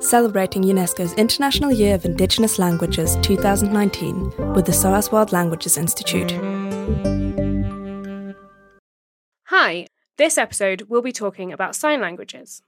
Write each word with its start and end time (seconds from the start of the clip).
Celebrating 0.00 0.62
UNESCO's 0.62 1.12
International 1.14 1.72
Year 1.72 1.96
of 1.96 2.04
Indigenous 2.04 2.60
Languages 2.60 3.16
2019 3.22 4.54
with 4.54 4.66
the 4.66 4.72
SOAS 4.72 5.10
World 5.10 5.32
Languages 5.32 5.76
Institute. 5.76 6.30
Hi, 9.46 9.88
this 10.16 10.38
episode 10.38 10.82
we'll 10.88 11.02
be 11.02 11.10
talking 11.10 11.52
about 11.52 11.74
sign 11.74 12.00
languages. 12.00 12.62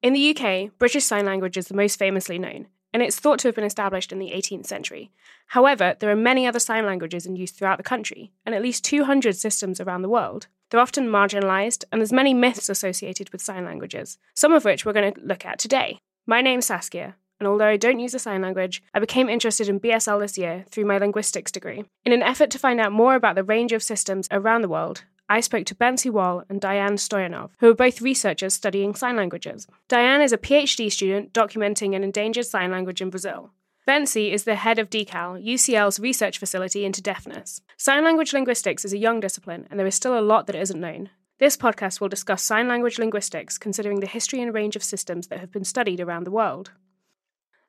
In 0.00 0.12
the 0.12 0.30
UK, 0.30 0.70
British 0.78 1.06
Sign 1.06 1.24
Language 1.24 1.56
is 1.56 1.66
the 1.66 1.74
most 1.74 1.98
famously 1.98 2.38
known, 2.38 2.68
and 2.92 3.02
it's 3.02 3.18
thought 3.18 3.38
to 3.40 3.48
have 3.48 3.54
been 3.54 3.64
established 3.64 4.12
in 4.12 4.18
the 4.18 4.30
18th 4.30 4.66
century. 4.66 5.10
However, 5.48 5.96
there 5.98 6.10
are 6.10 6.16
many 6.16 6.46
other 6.46 6.58
sign 6.58 6.86
languages 6.86 7.26
in 7.26 7.36
use 7.36 7.50
throughout 7.50 7.78
the 7.78 7.82
country, 7.82 8.32
and 8.44 8.54
at 8.54 8.62
least 8.62 8.84
200 8.84 9.36
systems 9.36 9.80
around 9.80 10.02
the 10.02 10.08
world. 10.08 10.46
They're 10.70 10.80
often 10.80 11.08
marginalised, 11.08 11.84
and 11.90 12.00
there's 12.00 12.12
many 12.12 12.34
myths 12.34 12.68
associated 12.68 13.30
with 13.30 13.40
sign 13.40 13.64
languages, 13.64 14.18
some 14.34 14.52
of 14.52 14.64
which 14.64 14.84
we're 14.84 14.92
going 14.92 15.12
to 15.12 15.20
look 15.20 15.44
at 15.46 15.58
today. 15.58 15.98
My 16.26 16.42
name's 16.42 16.66
Saskia, 16.66 17.16
and 17.40 17.46
although 17.46 17.66
I 17.66 17.76
don't 17.76 18.00
use 18.00 18.14
a 18.14 18.18
sign 18.18 18.42
language, 18.42 18.82
I 18.92 18.98
became 18.98 19.28
interested 19.28 19.68
in 19.68 19.80
BSL 19.80 20.20
this 20.20 20.36
year 20.36 20.64
through 20.68 20.84
my 20.86 20.98
linguistics 20.98 21.52
degree. 21.52 21.84
In 22.04 22.12
an 22.12 22.22
effort 22.22 22.50
to 22.50 22.58
find 22.58 22.80
out 22.80 22.92
more 22.92 23.14
about 23.14 23.36
the 23.36 23.44
range 23.44 23.72
of 23.72 23.82
systems 23.82 24.28
around 24.30 24.62
the 24.62 24.68
world, 24.68 25.04
I 25.30 25.40
spoke 25.40 25.66
to 25.66 25.74
Bencie 25.74 26.10
Woll 26.10 26.44
and 26.48 26.58
Diane 26.58 26.96
Stoyanov, 26.96 27.50
who 27.58 27.68
are 27.68 27.74
both 27.74 28.00
researchers 28.00 28.54
studying 28.54 28.94
sign 28.94 29.16
languages. 29.16 29.66
Diane 29.86 30.22
is 30.22 30.32
a 30.32 30.38
PhD 30.38 30.90
student 30.90 31.34
documenting 31.34 31.94
an 31.94 32.02
endangered 32.02 32.46
sign 32.46 32.70
language 32.70 33.02
in 33.02 33.10
Brazil. 33.10 33.50
Bencie 33.86 34.32
is 34.32 34.44
the 34.44 34.54
head 34.54 34.78
of 34.78 34.88
DCAL, 34.88 35.44
UCL's 35.44 36.00
research 36.00 36.38
facility 36.38 36.84
into 36.86 37.02
deafness. 37.02 37.60
Sign 37.76 38.04
language 38.04 38.32
linguistics 38.32 38.86
is 38.86 38.94
a 38.94 38.98
young 38.98 39.20
discipline, 39.20 39.66
and 39.70 39.78
there 39.78 39.86
is 39.86 39.94
still 39.94 40.18
a 40.18 40.20
lot 40.20 40.46
that 40.46 40.56
isn't 40.56 40.80
known. 40.80 41.10
This 41.38 41.56
podcast 41.56 42.00
will 42.00 42.08
discuss 42.08 42.42
sign 42.42 42.66
language 42.66 42.98
linguistics, 42.98 43.58
considering 43.58 44.00
the 44.00 44.06
history 44.06 44.40
and 44.40 44.52
range 44.54 44.76
of 44.76 44.82
systems 44.82 45.28
that 45.28 45.40
have 45.40 45.52
been 45.52 45.64
studied 45.64 46.00
around 46.00 46.24
the 46.24 46.30
world. 46.30 46.70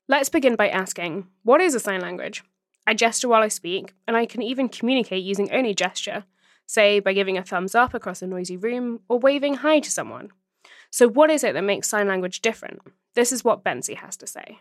Let's 0.08 0.30
begin 0.30 0.56
by 0.56 0.70
asking 0.70 1.28
what 1.44 1.62
is 1.62 1.76
a 1.76 1.80
sign 1.80 2.02
language? 2.02 2.44
I 2.88 2.94
gesture 2.94 3.28
while 3.28 3.44
I 3.44 3.50
speak, 3.50 3.94
and 4.08 4.16
I 4.16 4.26
can 4.26 4.42
even 4.42 4.70
communicate 4.70 5.24
using 5.24 5.52
only 5.52 5.74
gesture 5.74 6.24
say 6.70 7.00
by 7.00 7.14
giving 7.14 7.38
a 7.38 7.44
thumbs 7.44 7.74
up 7.74 7.94
across 7.94 8.22
a 8.22 8.28
noisy 8.28 8.56
room 8.56 9.00
or 9.10 9.18
waving 9.18 9.56
hi 9.56 9.80
to 9.80 9.90
someone. 9.90 10.30
So, 10.92 11.08
what 11.08 11.32
is 11.32 11.44
it 11.44 11.54
that 11.54 11.64
makes 11.64 11.88
sign 11.88 12.08
language 12.08 12.42
different? 12.42 12.82
This 13.16 13.32
is 13.32 13.44
what 13.44 13.64
Bencie 13.64 13.96
has 13.98 14.16
to 14.18 14.28
say. 14.28 14.60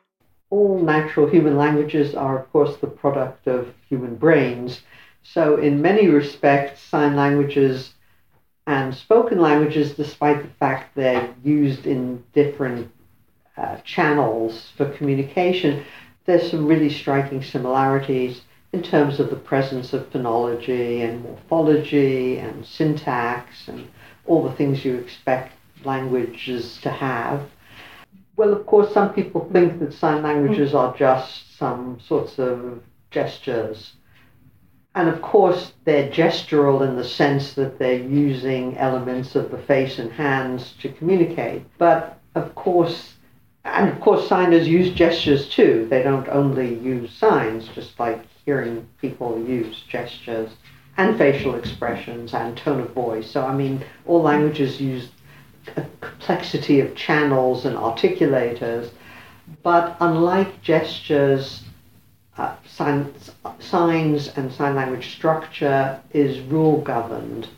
All 0.50 0.78
natural 0.78 1.28
human 1.28 1.58
languages 1.58 2.14
are, 2.14 2.38
of 2.38 2.50
course, 2.50 2.76
the 2.78 2.86
product 2.86 3.46
of 3.46 3.74
human 3.88 4.16
brains. 4.16 4.80
So, 5.22 5.56
in 5.56 5.82
many 5.82 6.08
respects, 6.08 6.80
sign 6.80 7.14
languages 7.14 7.92
and 8.66 8.94
spoken 8.94 9.40
languages, 9.40 9.94
despite 9.94 10.42
the 10.42 10.54
fact 10.58 10.94
they're 10.94 11.34
used 11.42 11.86
in 11.86 12.24
different 12.32 12.90
uh, 13.56 13.76
channels 13.78 14.72
for 14.76 14.90
communication, 14.92 15.84
there's 16.24 16.50
some 16.50 16.66
really 16.66 16.90
striking 16.90 17.42
similarities 17.42 18.42
in 18.72 18.82
terms 18.82 19.18
of 19.18 19.30
the 19.30 19.36
presence 19.36 19.92
of 19.92 20.10
phonology 20.10 21.00
and 21.00 21.22
morphology 21.22 22.38
and 22.38 22.64
syntax 22.66 23.68
and 23.68 23.88
all 24.26 24.42
the 24.42 24.52
things 24.52 24.84
you 24.84 24.96
expect 24.96 25.52
languages 25.84 26.78
to 26.82 26.90
have. 26.90 27.48
Well, 28.36 28.52
of 28.52 28.66
course, 28.66 28.92
some 28.92 29.14
people 29.14 29.48
think 29.52 29.80
that 29.80 29.92
sign 29.92 30.22
languages 30.22 30.74
are 30.74 30.94
just 30.96 31.56
some 31.56 31.98
sorts 32.00 32.38
of 32.38 32.82
gestures. 33.10 33.94
And 34.94 35.08
of 35.08 35.22
course, 35.22 35.72
they're 35.84 36.10
gestural 36.10 36.86
in 36.86 36.96
the 36.96 37.04
sense 37.04 37.54
that 37.54 37.78
they're 37.78 38.02
using 38.02 38.76
elements 38.76 39.34
of 39.34 39.50
the 39.50 39.58
face 39.58 39.98
and 39.98 40.12
hands 40.12 40.74
to 40.80 40.88
communicate. 40.90 41.62
But 41.78 42.20
of 42.34 42.54
course, 42.54 43.14
and 43.64 43.88
of 43.88 44.00
course, 44.00 44.28
signers 44.28 44.66
use 44.68 44.92
gestures 44.94 45.48
too. 45.48 45.86
They 45.90 46.02
don't 46.02 46.28
only 46.28 46.78
use 46.78 47.12
signs, 47.12 47.68
just 47.68 47.98
like 47.98 48.20
hearing 48.44 48.88
people 49.00 49.44
use 49.46 49.82
gestures 49.88 50.50
and 50.96 51.16
facial 51.16 51.54
expressions 51.54 52.34
and 52.34 52.56
tone 52.56 52.80
of 52.80 52.90
voice. 52.90 53.30
So, 53.30 53.44
I 53.44 53.54
mean, 53.54 53.84
all 54.06 54.22
languages 54.22 54.80
use 54.80 55.08
a 55.76 55.84
complexity 56.00 56.80
of 56.80 56.94
channels 56.94 57.64
and 57.64 57.76
articulators, 57.76 58.90
but 59.62 59.96
unlike 60.00 60.60
gestures, 60.62 61.62
uh, 62.36 62.54
signs, 62.66 63.30
signs 63.58 64.28
and 64.36 64.52
sign 64.52 64.74
language 64.74 65.14
structure 65.14 66.00
is 66.12 66.40
rule 66.40 66.80
governed. 66.80 67.48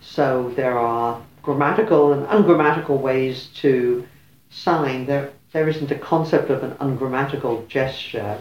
So 0.00 0.52
there 0.56 0.78
are 0.78 1.20
grammatical 1.42 2.12
and 2.12 2.26
ungrammatical 2.28 2.98
ways 2.98 3.48
to 3.56 4.06
sign. 4.54 5.06
There, 5.06 5.32
there 5.52 5.68
isn't 5.68 5.90
a 5.90 5.98
concept 5.98 6.50
of 6.50 6.62
an 6.62 6.76
ungrammatical 6.80 7.66
gesture. 7.66 8.38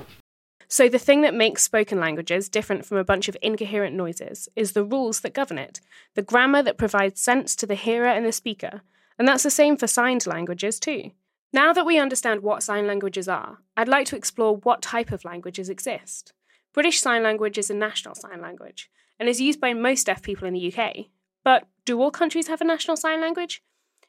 So, 0.67 0.89
the 0.89 0.99
thing 0.99 1.21
that 1.21 1.33
makes 1.33 1.61
spoken 1.61 1.99
languages 1.99 2.49
different 2.49 2.85
from 2.85 2.97
a 2.97 3.03
bunch 3.03 3.27
of 3.27 3.37
incoherent 3.41 3.95
noises 3.95 4.49
is 4.55 4.71
the 4.71 4.83
rules 4.83 5.19
that 5.19 5.33
govern 5.33 5.57
it, 5.57 5.81
the 6.15 6.21
grammar 6.21 6.63
that 6.63 6.77
provides 6.77 7.21
sense 7.21 7.55
to 7.57 7.67
the 7.67 7.75
hearer 7.75 8.07
and 8.07 8.25
the 8.25 8.31
speaker. 8.31 8.81
And 9.19 9.27
that's 9.27 9.43
the 9.43 9.51
same 9.51 9.77
for 9.77 9.87
signed 9.87 10.25
languages, 10.25 10.79
too. 10.79 11.11
Now 11.51 11.71
that 11.73 11.85
we 11.85 11.99
understand 11.99 12.41
what 12.41 12.63
sign 12.63 12.87
languages 12.87 13.27
are, 13.27 13.59
I'd 13.77 13.87
like 13.87 14.07
to 14.07 14.15
explore 14.15 14.57
what 14.57 14.81
type 14.81 15.11
of 15.11 15.23
languages 15.23 15.69
exist. 15.69 16.33
British 16.73 16.99
Sign 16.99 17.21
Language 17.21 17.59
is 17.59 17.69
a 17.69 17.75
national 17.75 18.15
sign 18.15 18.41
language 18.41 18.89
and 19.19 19.29
is 19.29 19.39
used 19.39 19.61
by 19.61 19.75
most 19.75 20.07
deaf 20.07 20.23
people 20.23 20.47
in 20.47 20.55
the 20.55 20.73
UK. 20.73 21.05
But 21.43 21.67
do 21.85 22.01
all 22.01 22.09
countries 22.09 22.47
have 22.47 22.61
a 22.61 22.65
national 22.65 22.97
sign 22.97 23.21
language? 23.21 23.61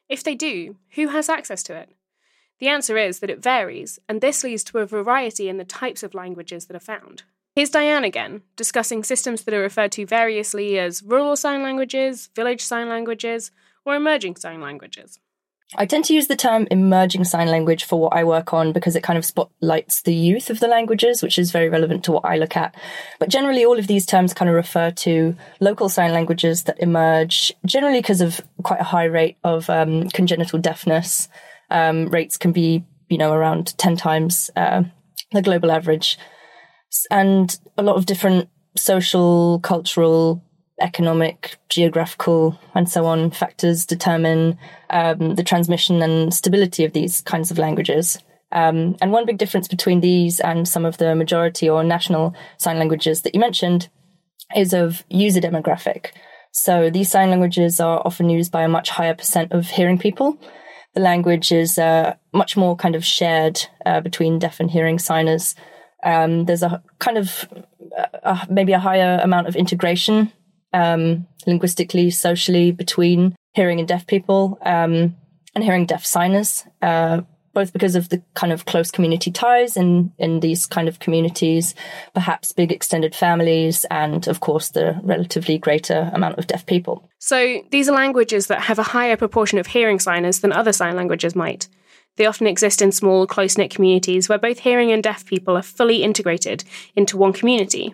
If 0.07 0.23
they 0.23 0.35
do, 0.35 0.75
who 0.91 1.07
has 1.07 1.29
access 1.29 1.63
to 1.63 1.75
it? 1.75 1.89
The 2.59 2.67
answer 2.67 2.97
is 2.97 3.19
that 3.19 3.29
it 3.29 3.43
varies, 3.43 3.99
and 4.07 4.21
this 4.21 4.43
leads 4.43 4.63
to 4.65 4.77
a 4.79 4.85
variety 4.85 5.49
in 5.49 5.57
the 5.57 5.65
types 5.65 6.03
of 6.03 6.13
languages 6.13 6.67
that 6.67 6.75
are 6.75 6.79
found. 6.79 7.23
Here's 7.55 7.69
Diane 7.69 8.03
again, 8.03 8.43
discussing 8.55 9.03
systems 9.03 9.43
that 9.43 9.53
are 9.53 9.61
referred 9.61 9.91
to 9.93 10.05
variously 10.05 10.77
as 10.77 11.01
rural 11.01 11.35
sign 11.35 11.63
languages, 11.63 12.29
village 12.35 12.61
sign 12.61 12.89
languages, 12.89 13.51
or 13.85 13.95
emerging 13.95 14.35
sign 14.35 14.61
languages. 14.61 15.19
I 15.73 15.85
tend 15.85 16.05
to 16.05 16.13
use 16.13 16.27
the 16.27 16.35
term 16.35 16.67
emerging 16.69 17.23
sign 17.23 17.47
language 17.47 17.85
for 17.85 17.99
what 17.99 18.13
I 18.13 18.23
work 18.23 18.53
on 18.53 18.71
because 18.71 18.95
it 18.95 19.01
kind 19.01 19.17
of 19.17 19.25
spotlights 19.25 20.03
the 20.03 20.13
youth 20.13 20.49
of 20.51 20.59
the 20.59 20.67
languages, 20.67 21.23
which 21.23 21.39
is 21.39 21.51
very 21.51 21.69
relevant 21.69 22.03
to 22.05 22.11
what 22.11 22.25
I 22.25 22.37
look 22.37 22.55
at. 22.55 22.75
But 23.19 23.29
generally, 23.29 23.65
all 23.65 23.79
of 23.79 23.87
these 23.87 24.05
terms 24.05 24.33
kind 24.33 24.47
of 24.47 24.55
refer 24.55 24.91
to 24.91 25.35
local 25.59 25.89
sign 25.89 26.13
languages 26.13 26.63
that 26.63 26.79
emerge 26.79 27.51
generally 27.65 27.99
because 27.99 28.21
of 28.21 28.41
quite 28.63 28.79
a 28.79 28.85
high 28.85 29.05
rate 29.05 29.37
of 29.43 29.69
um, 29.69 30.07
congenital 30.09 30.59
deafness 30.59 31.27
um, 31.71 32.09
rates 32.09 32.37
can 32.37 32.51
be, 32.51 32.85
you 33.09 33.17
know, 33.17 33.33
around 33.33 33.75
10 33.77 33.97
times 33.97 34.51
uh, 34.55 34.83
the 35.31 35.41
global 35.41 35.71
average. 35.71 36.19
And 37.09 37.57
a 37.77 37.83
lot 37.83 37.97
of 37.97 38.05
different 38.05 38.49
social, 38.77 39.59
cultural, 39.59 40.43
economic, 40.79 41.57
geographical, 41.69 42.59
and 42.73 42.89
so 42.89 43.05
on 43.05 43.31
factors 43.31 43.85
determine 43.85 44.57
um, 44.89 45.35
the 45.35 45.43
transmission 45.43 46.01
and 46.01 46.33
stability 46.33 46.83
of 46.83 46.93
these 46.93 47.21
kinds 47.21 47.51
of 47.51 47.57
languages. 47.57 48.17
Um, 48.51 48.95
and 49.01 49.11
one 49.11 49.25
big 49.25 49.37
difference 49.37 49.67
between 49.67 50.01
these 50.01 50.39
and 50.39 50.67
some 50.67 50.85
of 50.85 50.97
the 50.97 51.15
majority 51.15 51.69
or 51.69 51.83
national 51.83 52.35
sign 52.57 52.77
languages 52.77 53.21
that 53.21 53.33
you 53.33 53.39
mentioned 53.39 53.89
is 54.55 54.73
of 54.73 55.03
user 55.09 55.41
demographic. 55.41 56.07
So 56.51 56.89
these 56.89 57.09
sign 57.11 57.29
languages 57.29 57.79
are 57.79 58.01
often 58.05 58.29
used 58.29 58.51
by 58.51 58.63
a 58.63 58.69
much 58.69 58.89
higher 58.89 59.15
percent 59.15 59.51
of 59.51 59.67
hearing 59.67 59.97
people 59.97 60.39
the 60.95 61.01
language 61.01 61.51
is 61.51 61.77
uh, 61.77 62.15
much 62.33 62.57
more 62.57 62.75
kind 62.75 62.95
of 62.95 63.05
shared 63.05 63.67
uh, 63.85 63.99
between 63.99 64.39
deaf 64.39 64.59
and 64.59 64.71
hearing 64.71 64.97
signers. 64.97 65.53
Um, 66.03 66.45
there's 66.45 66.63
a 66.63 66.81
kind 66.99 67.17
of 67.17 67.47
uh, 68.23 68.45
maybe 68.49 68.71
a 68.71 68.79
higher 68.79 69.19
amount 69.21 69.47
of 69.47 69.55
integration 69.55 70.31
um, 70.75 71.25
linguistically, 71.47 72.11
socially 72.11 72.71
between 72.71 73.35
hearing 73.53 73.79
and 73.79 73.87
deaf 73.87 74.05
people 74.05 74.59
um, 74.61 75.15
and 75.55 75.63
hearing 75.63 75.85
deaf 75.85 76.05
signers. 76.05 76.65
Uh, 76.81 77.21
both 77.53 77.71
because 77.71 77.95
of 77.95 78.09
the 78.09 78.21
kind 78.33 78.51
of 78.51 78.65
close 78.65 78.91
community 78.91 79.31
ties 79.31 79.77
in, 79.77 80.11
in 80.19 80.41
these 80.41 80.65
kind 80.65 80.89
of 80.89 80.99
communities, 80.99 81.73
perhaps 82.13 82.51
big 82.51 82.69
extended 82.69 83.15
families, 83.15 83.85
and 83.89 84.27
of 84.27 84.41
course 84.41 84.69
the 84.71 84.99
relatively 85.03 85.57
greater 85.57 86.11
amount 86.13 86.37
of 86.37 86.47
deaf 86.47 86.65
people. 86.65 87.09
So 87.17 87.63
these 87.71 87.87
are 87.87 87.95
languages 87.95 88.47
that 88.47 88.63
have 88.63 88.77
a 88.77 88.83
higher 88.83 89.15
proportion 89.15 89.57
of 89.57 89.67
hearing 89.67 89.99
signers 90.01 90.41
than 90.41 90.51
other 90.51 90.73
sign 90.73 90.97
languages 90.97 91.33
might. 91.33 91.69
They 92.17 92.25
often 92.25 92.45
exist 92.45 92.81
in 92.81 92.91
small, 92.91 93.25
close 93.25 93.57
knit 93.57 93.71
communities 93.71 94.27
where 94.27 94.37
both 94.37 94.59
hearing 94.59 94.91
and 94.91 95.01
deaf 95.01 95.25
people 95.25 95.57
are 95.57 95.63
fully 95.63 96.03
integrated 96.03 96.65
into 96.93 97.15
one 97.17 97.31
community. 97.31 97.93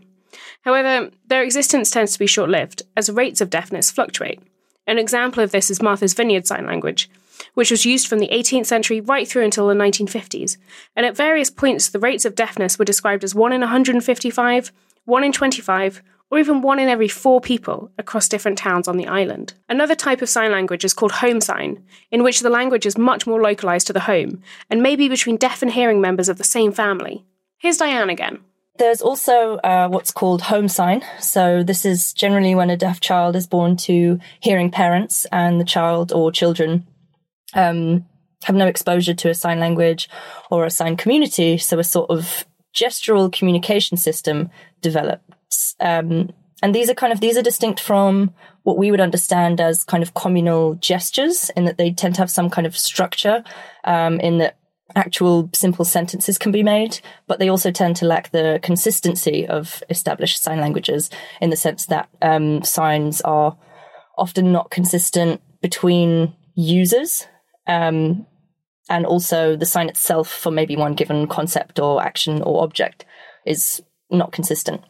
However, 0.62 1.12
their 1.28 1.44
existence 1.44 1.90
tends 1.90 2.14
to 2.14 2.20
be 2.20 2.28
short 2.28 2.50
lived, 2.50 2.84
as 2.96 3.10
rates 3.10 3.42
of 3.42 3.50
deafness 3.50 3.92
fluctuate. 3.92 4.42
An 4.88 4.98
example 4.98 5.44
of 5.44 5.52
this 5.52 5.70
is 5.70 5.82
Martha's 5.82 6.14
Vineyard 6.14 6.48
Sign 6.48 6.66
Language, 6.66 7.10
which 7.54 7.72
was 7.72 7.86
used 7.86 8.08
from 8.08 8.20
the 8.20 8.30
18th 8.30 8.66
century 8.66 9.02
right 9.02 9.28
through 9.28 9.44
until 9.44 9.68
the 9.68 9.74
1950s, 9.74 10.58
and 10.96 11.06
at 11.06 11.16
various 11.16 11.50
points 11.50 11.90
the 11.90 12.00
rates 12.00 12.26
of 12.26 12.36
deafness 12.36 12.78
were 12.78 12.86
described 12.86 13.24
as 13.24 13.36
1 13.36 13.54
in 13.54 13.62
155, 13.62 14.72
1 15.06 15.24
in 15.24 15.32
25, 15.32 16.02
or 16.32 16.40
even 16.40 16.62
one 16.62 16.80
in 16.80 16.88
every 16.88 17.10
four 17.10 17.42
people 17.42 17.92
across 17.98 18.30
different 18.30 18.58
towns 18.58 18.88
on 18.88 18.96
the 18.96 19.08
island. 19.08 19.54
Another 19.68 19.96
type 19.96 20.22
of 20.22 20.30
sign 20.30 20.52
language 20.52 20.86
is 20.86 20.94
called 20.94 21.12
home 21.12 21.42
sign, 21.42 21.84
in 22.10 22.24
which 22.24 22.40
the 22.40 22.50
language 22.50 22.86
is 22.86 22.98
much 22.98 23.28
more 23.28 23.42
localised 23.42 23.88
to 23.88 23.94
the 23.94 24.02
home 24.02 24.42
and 24.70 24.82
may 24.82 24.96
be 24.96 25.10
between 25.10 25.36
deaf 25.36 25.62
and 25.62 25.74
hearing 25.74 26.00
members 26.00 26.30
of 26.30 26.38
the 26.38 26.44
same 26.46 26.72
family. 26.72 27.26
Here's 27.58 27.78
Diane 27.78 28.10
again. 28.10 28.40
There's 28.82 29.04
also 29.04 29.58
uh, 29.58 29.90
what's 29.90 30.10
called 30.10 30.42
home 30.42 30.68
sign. 30.68 31.04
So, 31.20 31.62
this 31.62 31.86
is 31.86 32.14
generally 32.14 32.56
when 32.56 32.72
a 32.72 32.76
deaf 32.76 33.00
child 33.00 33.36
is 33.36 33.46
born 33.46 33.78
to 33.86 34.20
hearing 34.40 34.72
parents 34.72 35.28
and 35.32 35.62
the 35.62 35.66
child 35.66 36.12
or 36.12 36.32
children 36.32 36.88
um, 37.54 38.08
have 38.46 38.56
no 38.56 38.66
exposure 38.66 39.14
to 39.14 39.30
a 39.30 39.36
sign 39.36 39.60
language 39.60 40.10
or 40.50 40.66
a 40.66 40.72
sign 40.72 40.98
community. 40.98 41.60
So, 41.60 41.78
a 41.78 41.84
sort 41.84 42.10
of 42.10 42.44
gestural 42.74 43.32
communication 43.32 43.98
system 43.98 44.50
develops. 44.82 45.76
Um, 45.80 46.34
and 46.64 46.74
these 46.74 46.90
are 46.90 46.96
kind 46.96 47.14
of 47.14 47.20
these 47.20 47.38
are 47.38 47.44
distinct 47.44 47.80
from 47.80 48.34
what 48.64 48.80
we 48.80 48.90
would 48.90 49.00
understand 49.00 49.62
as 49.62 49.84
kind 49.84 50.02
of 50.02 50.16
communal 50.16 50.74
gestures 50.74 51.52
in 51.56 51.66
that 51.66 51.78
they 51.78 51.92
tend 51.92 52.16
to 52.16 52.22
have 52.22 52.32
some 52.32 52.50
kind 52.50 52.66
of 52.66 52.76
structure 52.76 53.44
um, 53.84 54.20
in 54.20 54.40
that 54.40 54.58
actual 54.96 55.50
simple 55.54 55.86
sentences 55.86 56.38
can 56.38 56.52
be 56.52 56.64
made 56.64 57.00
but 57.28 57.40
they 57.40 57.50
also 57.50 57.72
tend 57.72 57.96
to 57.96 58.06
lack 58.06 58.32
the 58.32 58.60
consistency 58.62 59.48
of 59.48 59.84
established 59.90 60.42
sign 60.42 60.60
languages 60.60 61.10
in 61.42 61.50
the 61.50 61.56
sense 61.56 61.86
that 61.88 62.10
um, 62.22 62.64
signs 62.64 63.22
are 63.22 63.58
often 64.18 64.52
not 64.52 64.70
consistent 64.70 65.42
between 65.62 66.34
users 66.56 67.28
um, 67.68 68.26
and 68.90 69.06
also 69.06 69.56
the 69.56 69.66
sign 69.66 69.90
itself 69.90 70.30
for 70.30 70.52
maybe 70.52 70.76
one 70.76 70.94
given 70.94 71.28
concept 71.28 71.80
or 71.80 72.02
action 72.02 72.42
or 72.42 72.64
object 72.64 73.06
is 73.46 73.82
not 74.10 74.32
consistent. 74.32 74.82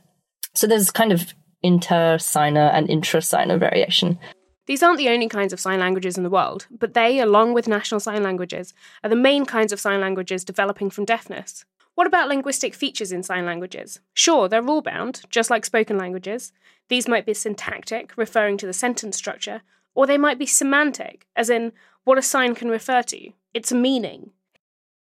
So 0.53 0.67
there's 0.67 0.91
kind 0.91 1.11
of 1.11 1.33
inter-signer 1.61 2.71
and 2.73 2.89
intra-signer 2.89 3.57
variation. 3.57 4.19
These 4.67 4.83
aren't 4.83 4.99
the 4.99 5.09
only 5.09 5.27
kinds 5.27 5.53
of 5.53 5.59
sign 5.59 5.79
languages 5.79 6.17
in 6.17 6.23
the 6.23 6.29
world, 6.29 6.67
but 6.69 6.93
they, 6.93 7.19
along 7.19 7.53
with 7.53 7.67
national 7.67 7.99
sign 7.99 8.23
languages, 8.23 8.73
are 9.03 9.09
the 9.09 9.15
main 9.15 9.45
kinds 9.45 9.73
of 9.73 9.79
sign 9.79 9.99
languages 9.99 10.45
developing 10.45 10.89
from 10.89 11.05
deafness. 11.05 11.65
What 11.95 12.07
about 12.07 12.29
linguistic 12.29 12.73
features 12.73 13.11
in 13.11 13.23
sign 13.23 13.45
languages? 13.45 13.99
Sure, 14.13 14.47
they're 14.47 14.61
rule 14.61 14.81
bound, 14.81 15.21
just 15.29 15.49
like 15.49 15.65
spoken 15.65 15.97
languages. 15.97 16.53
These 16.87 17.07
might 17.07 17.25
be 17.25 17.33
syntactic, 17.33 18.15
referring 18.15 18.57
to 18.57 18.65
the 18.65 18.73
sentence 18.73 19.17
structure, 19.17 19.61
or 19.93 20.07
they 20.07 20.17
might 20.17 20.39
be 20.39 20.45
semantic, 20.45 21.27
as 21.35 21.49
in 21.49 21.73
what 22.03 22.17
a 22.17 22.21
sign 22.21 22.55
can 22.55 22.69
refer 22.69 23.01
to, 23.03 23.31
its 23.53 23.71
meaning. 23.71 24.31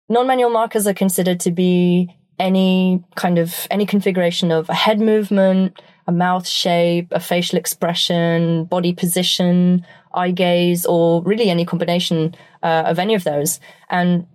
Non-manual 0.09 0.49
markers 0.49 0.87
are 0.87 0.93
considered 0.93 1.39
to 1.41 1.51
be 1.51 2.15
any 2.39 3.03
kind 3.15 3.37
of 3.37 3.67
any 3.69 3.85
configuration 3.85 4.51
of 4.51 4.69
a 4.69 4.73
head 4.73 4.99
movement, 4.99 5.79
a 6.07 6.11
mouth 6.11 6.47
shape, 6.47 7.07
a 7.11 7.19
facial 7.19 7.57
expression, 7.57 8.65
body 8.65 8.93
position, 8.93 9.85
eye 10.13 10.31
gaze, 10.31 10.85
or 10.85 11.21
really 11.23 11.49
any 11.49 11.65
combination 11.65 12.35
uh, 12.63 12.83
of 12.85 12.99
any 12.99 13.15
of 13.15 13.23
those. 13.23 13.59
And 13.89 14.27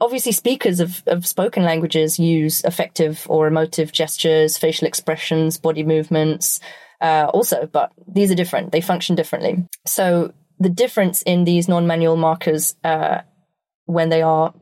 obviously, 0.00 0.32
speakers 0.32 0.80
of, 0.80 1.02
of 1.06 1.26
spoken 1.26 1.62
languages 1.62 2.18
use 2.18 2.64
affective 2.64 3.26
or 3.28 3.46
emotive 3.46 3.92
gestures, 3.92 4.58
facial 4.58 4.86
expressions, 4.86 5.58
body 5.58 5.82
movements, 5.82 6.60
uh, 7.00 7.28
also, 7.34 7.66
but 7.66 7.92
these 8.06 8.30
are 8.30 8.36
different. 8.36 8.70
They 8.70 8.80
function 8.80 9.16
differently. 9.16 9.66
So 9.86 10.32
the 10.60 10.68
difference 10.68 11.22
in 11.22 11.44
these 11.44 11.68
non-manual 11.68 12.16
markers 12.16 12.76
uh, 12.84 13.22
when 13.86 14.08
they 14.08 14.22
are 14.22 14.54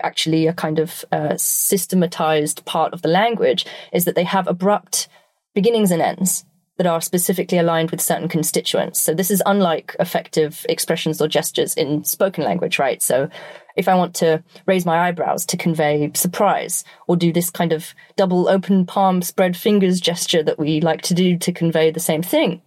actually 0.00 0.46
a 0.46 0.54
kind 0.54 0.78
of 0.78 1.04
uh, 1.12 1.36
systematized 1.36 2.64
part 2.64 2.94
of 2.94 3.02
the 3.02 3.08
language 3.08 3.66
is 3.92 4.06
that 4.06 4.14
they 4.14 4.24
have 4.24 4.48
abrupt 4.48 5.08
beginnings 5.54 5.90
and 5.90 6.02
ends 6.02 6.44
that 6.78 6.86
are 6.86 7.00
specifically 7.00 7.58
aligned 7.58 7.90
with 7.90 8.00
certain 8.00 8.28
constituents. 8.28 9.00
So 9.00 9.14
this 9.14 9.30
is 9.30 9.42
unlike 9.44 9.94
affective 9.98 10.64
expressions 10.68 11.20
or 11.20 11.28
gestures 11.28 11.74
in 11.74 12.02
spoken 12.04 12.44
language, 12.44 12.78
right? 12.78 13.02
So 13.02 13.28
if 13.76 13.88
I 13.88 13.94
want 13.94 14.14
to 14.16 14.42
raise 14.66 14.86
my 14.86 15.06
eyebrows 15.06 15.44
to 15.46 15.56
convey 15.56 16.10
surprise 16.14 16.84
or 17.06 17.16
do 17.16 17.32
this 17.32 17.50
kind 17.50 17.72
of 17.72 17.94
double 18.16 18.48
open 18.48 18.86
palm 18.86 19.22
spread 19.22 19.56
fingers 19.56 20.00
gesture 20.00 20.42
that 20.42 20.58
we 20.58 20.80
like 20.80 21.02
to 21.02 21.14
do 21.14 21.38
to 21.38 21.52
convey 21.52 21.90
the 21.90 22.00
same 22.00 22.22
thing, 22.22 22.62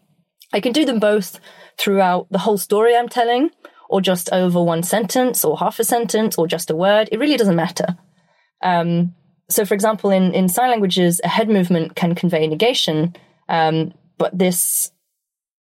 I 0.53 0.59
can 0.59 0.71
do 0.71 0.85
them 0.85 0.99
both 0.99 1.39
throughout 1.77 2.27
the 2.29 2.39
whole 2.39 2.57
story 2.57 2.95
I'm 2.95 3.09
telling 3.09 3.49
or 3.89 4.01
just 4.01 4.31
over 4.31 4.61
one 4.61 4.83
sentence 4.83 5.43
or 5.43 5.57
half 5.57 5.79
a 5.79 5.83
sentence 5.83 6.37
or 6.37 6.47
just 6.47 6.69
a 6.69 6.75
word. 6.75 7.09
It 7.11 7.19
really 7.19 7.37
doesn't 7.37 7.55
matter. 7.55 7.97
Um, 8.63 9.15
so, 9.49 9.63
for 9.65 9.73
example, 9.75 10.09
in, 10.09 10.33
in 10.33 10.49
sign 10.49 10.71
languages, 10.71 11.21
a 11.23 11.27
head 11.27 11.49
movement 11.49 11.95
can 11.95 12.15
convey 12.15 12.47
negation, 12.47 13.15
um, 13.47 13.93
but 14.17 14.37
this 14.37 14.91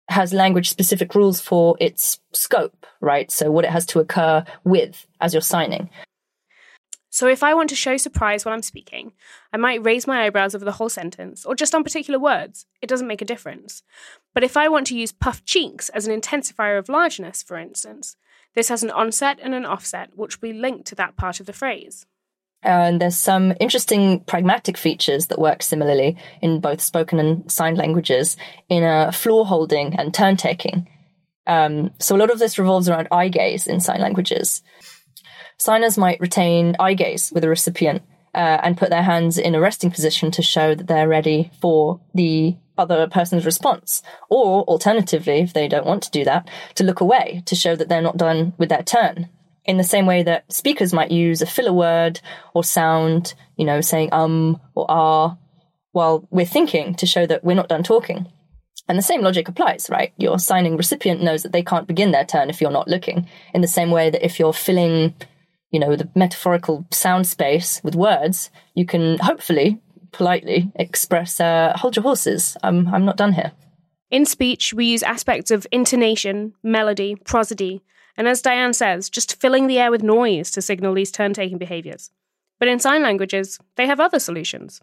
has 0.10 0.34
language 0.34 0.70
specific 0.70 1.16
rules 1.16 1.42
for 1.42 1.76
its 1.80 2.20
scope, 2.34 2.86
right? 3.02 3.32
So, 3.32 3.50
what 3.50 3.66
it 3.66 3.72
has 3.72 3.86
to 3.88 4.00
occur 4.00 4.46
with 4.64 5.08
as 5.22 5.34
you're 5.34 5.42
signing. 5.42 5.90
So, 7.10 7.28
if 7.28 7.42
I 7.42 7.56
want 7.56 7.70
to 7.70 7.76
show 7.76 7.98
surprise 7.98 8.46
while 8.46 8.54
I'm 8.54 8.62
speaking, 8.62 9.14
I 9.52 9.58
might 9.58 9.84
raise 9.84 10.06
my 10.06 10.24
eyebrows 10.24 10.54
over 10.54 10.66
the 10.66 10.74
whole 10.74 10.90
sentence 10.90 11.44
or 11.44 11.56
just 11.56 11.74
on 11.74 11.84
particular 11.84 12.20
words. 12.20 12.68
It 12.80 12.90
doesn't 12.90 13.08
make 13.08 13.24
a 13.24 13.26
difference. 13.26 13.82
But 14.36 14.44
if 14.44 14.56
I 14.56 14.68
want 14.68 14.86
to 14.88 14.98
use 14.98 15.12
puffed 15.12 15.46
cheeks 15.46 15.90
as 15.90 16.08
an 16.08 16.20
intensifier 16.20 16.78
of 16.78 16.90
largeness, 16.90 17.42
for 17.42 17.58
instance, 17.58 18.18
this 18.54 18.70
has 18.70 18.84
an 18.84 18.92
onset 18.92 19.40
and 19.42 19.56
an 19.56 19.66
offset 19.66 20.12
which 20.16 20.42
will 20.42 20.50
be 20.50 20.60
linked 20.60 20.86
to 20.88 20.96
that 20.96 21.16
part 21.16 21.40
of 21.40 21.48
the 21.48 21.54
phrase. 21.54 22.06
And 22.64 23.02
there's 23.02 23.18
some 23.18 23.54
interesting 23.60 24.22
pragmatic 24.22 24.78
features 24.78 25.28
that 25.28 25.40
work 25.40 25.62
similarly 25.62 26.18
in 26.42 26.62
both 26.62 26.82
spoken 26.82 27.20
and 27.20 27.52
signed 27.52 27.78
languages 27.78 28.38
in 28.70 28.84
a 28.84 29.12
floor 29.12 29.46
holding 29.46 29.96
and 30.00 30.14
turn 30.14 30.38
taking. 30.38 30.88
Um, 31.46 31.92
so 32.00 32.16
a 32.16 32.18
lot 32.18 32.32
of 32.32 32.40
this 32.40 32.58
revolves 32.58 32.88
around 32.88 33.10
eye 33.12 33.28
gaze 33.28 33.68
in 33.68 33.82
sign 33.82 34.00
languages. 34.00 34.64
Signers 35.58 35.98
might 35.98 36.20
retain 36.22 36.76
eye 36.80 36.94
gaze 36.94 37.32
with 37.34 37.44
a 37.44 37.50
recipient 37.50 38.02
uh, 38.34 38.60
and 38.64 38.78
put 38.78 38.90
their 38.90 39.04
hands 39.04 39.38
in 39.38 39.56
a 39.56 39.60
resting 39.60 39.92
position 39.92 40.32
to 40.32 40.42
show 40.42 40.74
that 40.74 40.88
they're 40.88 41.08
ready 41.08 41.52
for 41.62 42.00
the 42.16 42.56
other 42.78 43.08
person's 43.08 43.46
response. 43.46 44.02
Or 44.30 44.64
alternatively, 44.64 45.40
if 45.40 45.54
they 45.54 45.68
don't 45.68 45.86
want 45.86 46.02
to 46.04 46.12
do 46.12 46.24
that, 46.24 46.50
to 46.76 46.84
look 46.84 47.02
away 47.02 47.44
to 47.46 47.56
show 47.56 47.76
that 47.76 47.90
they're 47.90 48.02
not 48.02 48.18
done 48.18 48.54
with 48.58 48.70
their 48.70 48.84
turn 48.84 49.30
in 49.66 49.78
the 49.78 49.84
same 49.84 50.06
way 50.06 50.24
that 50.24 50.52
speakers 50.52 50.94
might 50.94 51.12
use 51.12 51.42
a 51.42 51.46
filler 51.46 51.74
word 51.74 52.20
or 52.54 52.64
sound, 52.64 53.34
you 53.58 53.66
know, 53.66 53.82
saying 53.82 54.10
um 54.12 54.60
or 54.76 54.86
ah 54.90 55.38
while 55.92 56.28
we're 56.32 56.46
thinking 56.46 56.96
to 56.96 57.06
show 57.06 57.26
that 57.26 57.44
we're 57.44 57.56
not 57.56 57.70
done 57.70 57.84
talking. 57.84 58.28
And 58.90 58.98
the 58.98 59.04
same 59.04 59.22
logic 59.22 59.48
applies, 59.48 59.90
right? 59.90 60.12
Your 60.18 60.38
signing 60.40 60.76
recipient 60.76 61.22
knows 61.24 61.44
that 61.44 61.54
they 61.54 61.64
can't 61.64 61.88
begin 61.88 62.12
their 62.12 62.26
turn 62.26 62.50
if 62.50 62.60
you're 62.60 62.72
not 62.72 62.88
looking. 62.88 63.30
In 63.54 63.62
the 63.62 63.68
same 63.68 63.92
way 63.92 64.10
that 64.10 64.26
if 64.26 64.40
you're 64.40 64.54
filling, 64.54 65.14
you 65.72 65.80
know, 65.80 65.96
the 65.96 66.10
metaphorical 66.16 66.86
sound 66.92 67.28
space 67.28 67.80
with 67.84 67.96
words, 67.96 68.50
you 68.76 68.86
can 68.86 69.20
hopefully 69.20 69.80
politely 70.12 70.72
express, 70.76 71.40
uh, 71.40 71.74
hold 71.76 71.96
your 71.96 72.04
horses. 72.04 72.58
I'm, 72.62 72.88
I'm 72.94 73.06
not 73.06 73.18
done 73.18 73.34
here. 73.34 73.54
In 74.12 74.26
speech, 74.26 74.74
we 74.74 74.86
use 74.86 75.02
aspects 75.02 75.50
of 75.50 75.66
intonation, 75.72 76.54
melody, 76.62 77.16
prosody, 77.16 77.82
and 78.16 78.28
as 78.28 78.42
Diane 78.42 78.74
says, 78.74 79.10
just 79.10 79.40
filling 79.40 79.68
the 79.68 79.80
air 79.80 79.92
with 79.92 80.04
noise 80.04 80.52
to 80.52 80.62
signal 80.62 80.94
these 80.94 81.12
turn 81.12 81.34
taking 81.34 81.58
behaviours. 81.58 82.12
But 82.60 82.68
in 82.68 82.80
sign 82.80 83.04
languages, 83.04 83.60
they 83.76 83.88
have 83.88 84.00
other 84.00 84.20
solutions. 84.20 84.82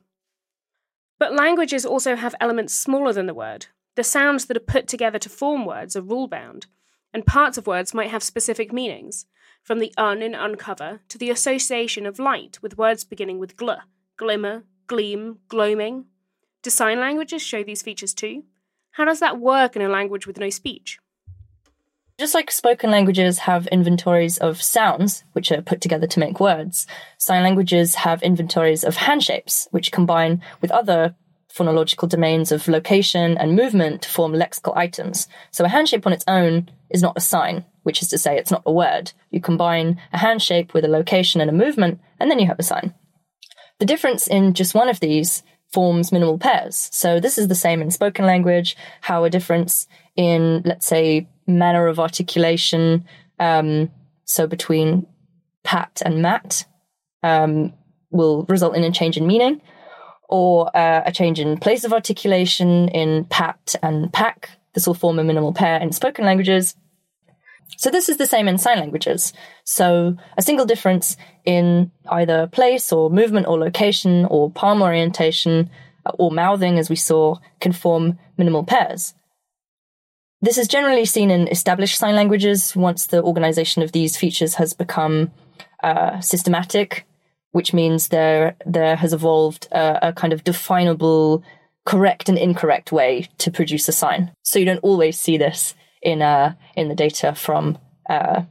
But 1.19 1.35
languages 1.35 1.87
also 1.87 2.17
have 2.17 2.35
elements 2.41 2.75
smaller 2.75 3.13
than 3.13 3.27
the 3.27 3.35
word. 3.35 3.67
The 3.95 4.05
sounds 4.05 4.47
that 4.47 4.57
are 4.57 4.61
put 4.61 4.89
together 4.89 5.19
to 5.19 5.29
form 5.29 5.65
words 5.67 5.95
are 5.95 6.03
rule 6.03 6.29
bound, 6.29 6.67
and 7.13 7.27
parts 7.27 7.59
of 7.59 7.67
words 7.67 7.95
might 7.95 8.11
have 8.11 8.23
specific 8.23 8.73
meanings, 8.73 9.27
from 9.63 9.79
the 9.79 9.93
un 9.97 10.23
in 10.23 10.35
uncover 10.35 11.01
to 11.09 11.19
the 11.19 11.31
association 11.31 12.07
of 12.07 12.19
light 12.19 12.59
with 12.63 12.79
words 12.79 13.05
beginning 13.05 13.39
with 13.39 13.57
gl, 13.57 13.81
glimmer, 14.17 14.65
gleam, 14.87 15.39
gloaming. 15.49 16.07
Do 16.63 16.71
sign 16.71 17.01
languages 17.01 17.43
show 17.43 17.63
these 17.63 17.83
features 17.83 18.15
too? 18.15 18.45
How 18.93 19.05
does 19.05 19.21
that 19.21 19.39
work 19.39 19.77
in 19.77 19.83
a 19.83 19.89
language 19.89 20.27
with 20.27 20.39
no 20.39 20.51
speech? 20.51 20.99
Just 22.21 22.35
like 22.35 22.51
spoken 22.51 22.91
languages 22.91 23.39
have 23.39 23.67
inventories 23.69 24.37
of 24.37 24.61
sounds, 24.61 25.25
which 25.33 25.51
are 25.51 25.63
put 25.63 25.81
together 25.81 26.07
to 26.07 26.21
make 26.21 26.39
words, 26.39 26.87
sign 27.17 27.43
languages 27.43 27.95
have 27.95 28.23
inventories 28.23 28.85
of 28.85 28.95
handshapes, 28.95 29.69
which 29.71 29.91
combine 29.91 30.43
with 30.61 30.71
other 30.71 31.15
phonological 31.51 32.07
domains 32.07 32.53
of 32.53 32.69
location 32.69 33.39
and 33.39 33.57
movement 33.57 34.03
to 34.03 34.11
form 34.11 34.35
lexical 34.35 34.77
items. 34.77 35.29
So 35.51 35.65
a 35.65 35.69
handshape 35.69 36.07
on 36.07 36.13
its 36.13 36.27
own 36.29 36.69
is 36.91 37.01
not 37.01 37.17
a 37.17 37.23
sign, 37.23 37.65
which 37.85 38.03
is 38.03 38.09
to 38.09 38.19
say 38.19 38.37
it's 38.37 38.51
not 38.51 38.65
a 38.67 38.73
word. 38.73 39.13
You 39.31 39.41
combine 39.41 39.99
a 40.13 40.19
handshape 40.19 40.75
with 40.75 40.85
a 40.85 40.89
location 40.89 41.41
and 41.41 41.49
a 41.49 41.55
movement, 41.55 42.01
and 42.19 42.31
then 42.31 42.39
you 42.39 42.49
have 42.49 42.59
a 42.59 42.63
sign. 42.63 42.93
The 43.79 43.87
difference 43.87 44.27
in 44.27 44.53
just 44.53 44.75
one 44.75 44.91
of 44.91 45.01
these 45.01 45.43
forms 45.73 46.13
minimal 46.13 46.37
pairs. 46.37 46.91
So 46.93 47.19
this 47.19 47.39
is 47.39 47.49
the 47.49 47.55
same 47.55 47.81
in 47.81 47.91
spoken 47.91 48.27
language, 48.27 48.77
how 49.01 49.25
a 49.25 49.31
difference 49.31 49.87
in, 50.17 50.63
let's 50.67 50.87
say, 50.87 51.29
manner 51.59 51.87
of 51.87 51.99
articulation. 51.99 53.05
Um, 53.39 53.91
so 54.25 54.47
between 54.47 55.07
pat 55.65 56.03
and 56.05 56.23
mat 56.23 56.67
um, 57.23 57.73
will 58.11 58.45
result 58.49 58.77
in 58.77 58.85
a 58.85 58.91
change 58.91 59.17
in 59.17 59.27
meaning. 59.27 59.61
or 60.31 60.75
uh, 60.77 61.03
a 61.05 61.13
change 61.13 61.41
in 61.41 61.59
place 61.59 61.85
of 61.85 61.93
articulation 61.93 62.89
in 62.89 63.25
pat 63.25 63.75
and 63.83 64.13
pack. 64.13 64.51
This 64.75 64.87
will 64.87 64.95
form 64.95 65.19
a 65.19 65.25
minimal 65.25 65.53
pair 65.53 65.81
in 65.81 65.93
spoken 65.93 66.25
languages. 66.25 66.77
So 67.77 67.91
this 67.91 68.09
is 68.09 68.17
the 68.17 68.27
same 68.27 68.47
in 68.49 68.59
sign 68.59 68.79
languages. 68.79 69.33
So 69.65 70.17
a 70.39 70.43
single 70.43 70.67
difference 70.67 71.17
in 71.45 71.91
either 72.09 72.47
place 72.47 72.93
or 72.93 73.11
movement 73.11 73.47
or 73.49 73.59
location 73.59 74.25
or 74.27 74.51
palm 74.51 74.83
orientation 74.83 75.71
uh, 76.07 76.13
or 76.19 76.31
mouthing, 76.31 76.79
as 76.79 76.89
we 76.89 76.97
saw, 76.97 77.37
can 77.61 77.73
form 77.73 78.19
minimal 78.37 78.65
pairs. 78.65 79.15
This 80.43 80.57
is 80.57 80.69
generally 80.69 81.05
seen 81.05 81.31
in 81.31 81.49
established 81.49 81.99
sign 81.99 82.15
languages 82.15 82.75
once 82.75 83.07
the 83.07 83.23
organization 83.23 83.83
of 83.83 83.93
these 83.93 84.17
features 84.17 84.55
has 84.55 84.73
become 84.73 85.31
uh, 85.83 86.21
systematic, 86.21 87.07
which 87.53 87.75
means 87.75 88.09
there 88.09 88.57
there 88.65 88.97
has 88.97 89.13
evolved 89.13 89.69
a, 89.71 90.09
a 90.09 90.13
kind 90.13 90.33
of 90.33 90.45
definable 90.45 91.43
correct 91.85 92.29
and 92.29 92.39
incorrect 92.39 92.91
way 92.93 93.29
to 93.39 93.51
produce 93.51 93.89
a 93.89 93.93
sign. 93.93 94.33
So 94.43 94.59
you 94.59 94.65
don't 94.65 94.79
always 94.79 95.19
see 95.19 95.37
this 95.37 95.75
in 96.03 96.23
uh, 96.23 96.55
in 96.75 96.89
the 96.89 96.95
data 96.95 97.35
from 97.35 97.79
uh, 98.09 98.43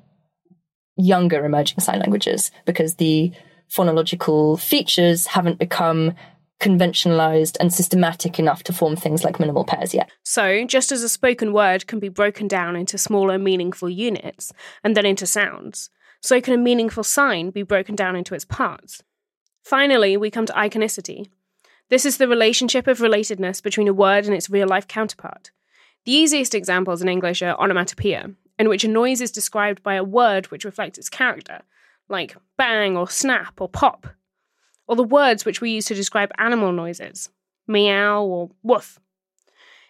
younger 0.96 1.44
emerging 1.44 1.80
sign 1.80 2.00
languages 2.00 2.52
because 2.66 2.96
the 2.96 3.32
phonological 3.70 4.60
features 4.60 5.28
haven't 5.28 5.58
become 5.58 6.14
conventionalized 6.60 7.58
and 7.60 7.74
systematic 7.74 8.38
enough 8.38 8.64
to 8.64 8.74
form 8.74 8.96
things 8.96 9.24
like 9.24 9.40
minimal 9.40 9.64
pairs 9.64 9.94
yet. 9.94 10.10
So, 10.24 10.66
just 10.66 10.92
as 10.92 11.04
a 11.04 11.10
spoken 11.10 11.54
word 11.54 11.88
can 11.88 12.00
be 12.00 12.10
broken 12.10 12.48
down 12.48 12.76
into 12.76 12.98
smaller, 12.98 13.38
meaningful 13.38 13.90
units 13.90 14.52
and 14.84 14.96
then 14.96 15.06
into 15.06 15.26
sounds, 15.26 15.90
so 16.22 16.42
can 16.42 16.54
a 16.54 16.58
meaningful 16.58 17.04
sign 17.04 17.50
be 17.50 17.64
broken 17.64 17.96
down 17.96 18.16
into 18.16 18.36
its 18.36 18.46
parts. 18.46 19.02
Finally, 19.64 20.18
we 20.18 20.30
come 20.30 20.46
to 20.46 20.54
iconicity. 20.54 21.30
This 21.90 22.06
is 22.06 22.18
the 22.18 22.28
relationship 22.28 22.88
of 22.88 23.00
relatedness 23.00 23.64
between 23.64 23.88
a 23.88 23.94
word 23.94 24.26
and 24.26 24.34
its 24.34 24.50
real 24.50 24.68
life 24.68 24.88
counterpart. 24.88 25.52
The 26.06 26.12
easiest 26.12 26.54
examples 26.54 27.02
in 27.02 27.10
English 27.10 27.42
are 27.42 27.60
onomatopoeia, 27.60 28.32
in 28.58 28.70
which 28.70 28.84
a 28.84 28.88
noise 28.88 29.22
is 29.22 29.32
described 29.32 29.82
by 29.82 29.96
a 29.96 30.04
word 30.04 30.48
which 30.48 30.66
reflects 30.66 30.98
its 30.98 31.10
character, 31.10 31.62
like 32.08 32.36
bang 32.58 32.98
or 32.98 33.10
snap 33.10 33.60
or 33.62 33.70
pop, 33.70 34.08
or 34.90 34.96
the 34.96 35.04
words 35.04 35.46
which 35.46 35.62
we 35.62 35.70
use 35.70 35.86
to 35.86 35.96
describe 35.96 36.32
animal 36.38 36.72
noises, 36.72 37.30
meow 37.68 38.24
or 38.24 38.50
woof. 38.64 39.00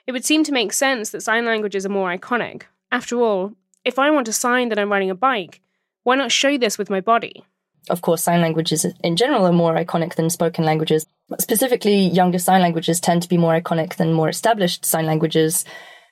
It 0.06 0.12
would 0.12 0.26
seem 0.26 0.44
to 0.44 0.52
make 0.52 0.74
sense 0.74 1.10
that 1.12 1.22
sign 1.22 1.46
languages 1.46 1.86
are 1.86 1.90
more 1.90 2.16
iconic. 2.16 2.64
After 2.92 3.20
all, 3.20 3.54
if 3.86 3.98
I 3.98 4.12
want 4.12 4.26
to 4.26 4.34
sign 4.34 4.70
that 4.70 4.78
I'm 4.78 4.92
riding 4.92 5.10
a 5.10 5.16
bike, 5.16 5.62
why 6.04 6.16
not 6.16 6.32
show 6.32 6.58
this 6.58 6.78
with 6.78 6.90
my 6.90 7.02
body? 7.02 7.46
Of 7.90 8.02
course, 8.02 8.24
sign 8.24 8.42
languages 8.42 8.86
in 9.04 9.16
general 9.16 9.48
are 9.48 9.54
more 9.54 9.74
iconic 9.74 10.16
than 10.16 10.30
spoken 10.30 10.66
languages. 10.66 11.06
Specifically, 11.40 11.96
younger 11.96 12.38
sign 12.38 12.62
languages 12.62 13.00
tend 13.00 13.22
to 13.24 13.30
be 13.30 13.38
more 13.38 13.60
iconic 13.60 13.96
than 13.96 14.14
more 14.14 14.30
established 14.30 14.86
sign 14.86 15.06
languages 15.06 15.64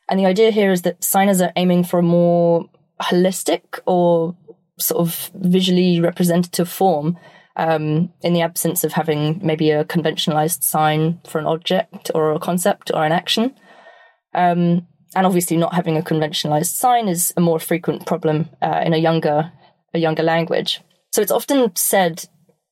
and 0.09 0.19
the 0.19 0.25
idea 0.25 0.51
here 0.51 0.71
is 0.71 0.83
that 0.83 1.03
signers 1.03 1.41
are 1.41 1.51
aiming 1.55 1.83
for 1.83 1.99
a 1.99 2.03
more 2.03 2.69
holistic 3.01 3.79
or 3.85 4.35
sort 4.79 5.01
of 5.01 5.31
visually 5.35 5.99
representative 5.99 6.69
form 6.69 7.17
um, 7.57 8.13
in 8.21 8.33
the 8.33 8.41
absence 8.41 8.83
of 8.83 8.93
having 8.93 9.39
maybe 9.43 9.71
a 9.71 9.83
conventionalized 9.83 10.63
sign 10.63 11.19
for 11.27 11.39
an 11.39 11.45
object 11.45 12.11
or 12.15 12.31
a 12.31 12.39
concept 12.39 12.91
or 12.93 13.03
an 13.03 13.11
action. 13.11 13.53
Um, 14.33 14.87
and 15.15 15.25
obviously, 15.25 15.57
not 15.57 15.73
having 15.73 15.97
a 15.97 16.03
conventionalized 16.03 16.75
sign 16.75 17.07
is 17.07 17.33
a 17.35 17.41
more 17.41 17.59
frequent 17.59 18.05
problem 18.05 18.49
uh, 18.61 18.81
in 18.85 18.93
a 18.93 18.97
younger 18.97 19.51
a 19.93 19.99
younger 19.99 20.23
language. 20.23 20.81
So 21.11 21.21
it's 21.21 21.31
often 21.31 21.75
said, 21.75 22.25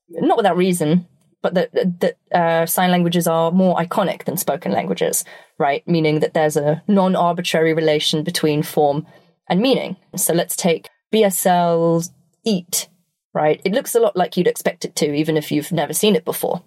not 0.10 0.38
without 0.38 0.58
reason, 0.58 1.08
but 1.42 1.54
that 1.56 2.00
that 2.00 2.18
uh, 2.32 2.66
sign 2.66 2.92
languages 2.92 3.28
are 3.28 3.52
more 3.52 3.78
iconic 3.78 4.26
than 4.26 4.38
spoken 4.38 4.72
languages, 4.72 5.24
right? 5.58 5.88
Meaning 5.88 6.20
that 6.20 6.34
there's 6.34 6.58
a 6.58 6.84
non-arbitrary 6.88 7.74
relation 7.74 8.24
between 8.24 8.64
form 8.64 9.08
and 9.50 9.62
meaning. 9.62 9.96
So 10.16 10.34
let's 10.34 10.56
take 10.56 10.90
BSL's 11.14 12.12
eat, 12.44 12.90
right? 13.36 13.62
It 13.64 13.74
looks 13.74 13.94
a 13.94 14.00
lot 14.00 14.16
like 14.16 14.38
you'd 14.38 14.48
expect 14.48 14.86
it 14.86 14.96
to, 14.96 15.14
even 15.14 15.38
if 15.38 15.52
you've 15.52 15.72
never 15.72 15.94
seen 15.94 16.16
it 16.16 16.26
before. 16.26 16.64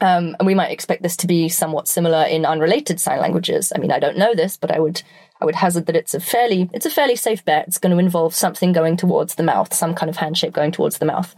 Um, 0.00 0.36
and 0.38 0.46
we 0.46 0.54
might 0.54 0.70
expect 0.70 1.02
this 1.02 1.16
to 1.16 1.26
be 1.26 1.48
somewhat 1.48 1.88
similar 1.88 2.24
in 2.24 2.46
unrelated 2.46 3.00
sign 3.00 3.20
languages. 3.20 3.72
I 3.74 3.78
mean, 3.78 3.90
I 3.90 3.98
don't 3.98 4.16
know 4.16 4.34
this, 4.34 4.56
but 4.56 4.70
I 4.70 4.78
would 4.78 5.02
I 5.40 5.44
would 5.46 5.56
hazard 5.56 5.86
that 5.86 5.96
it's 5.96 6.14
a 6.14 6.20
fairly 6.20 6.70
it's 6.72 6.86
a 6.86 6.90
fairly 6.90 7.16
safe 7.16 7.44
bet. 7.44 7.66
It's 7.66 7.78
going 7.78 7.92
to 7.92 7.98
involve 7.98 8.34
something 8.34 8.72
going 8.72 8.96
towards 8.96 9.34
the 9.34 9.42
mouth, 9.42 9.74
some 9.74 9.94
kind 9.94 10.08
of 10.08 10.16
handshake 10.16 10.52
going 10.52 10.72
towards 10.72 10.98
the 10.98 11.06
mouth. 11.06 11.34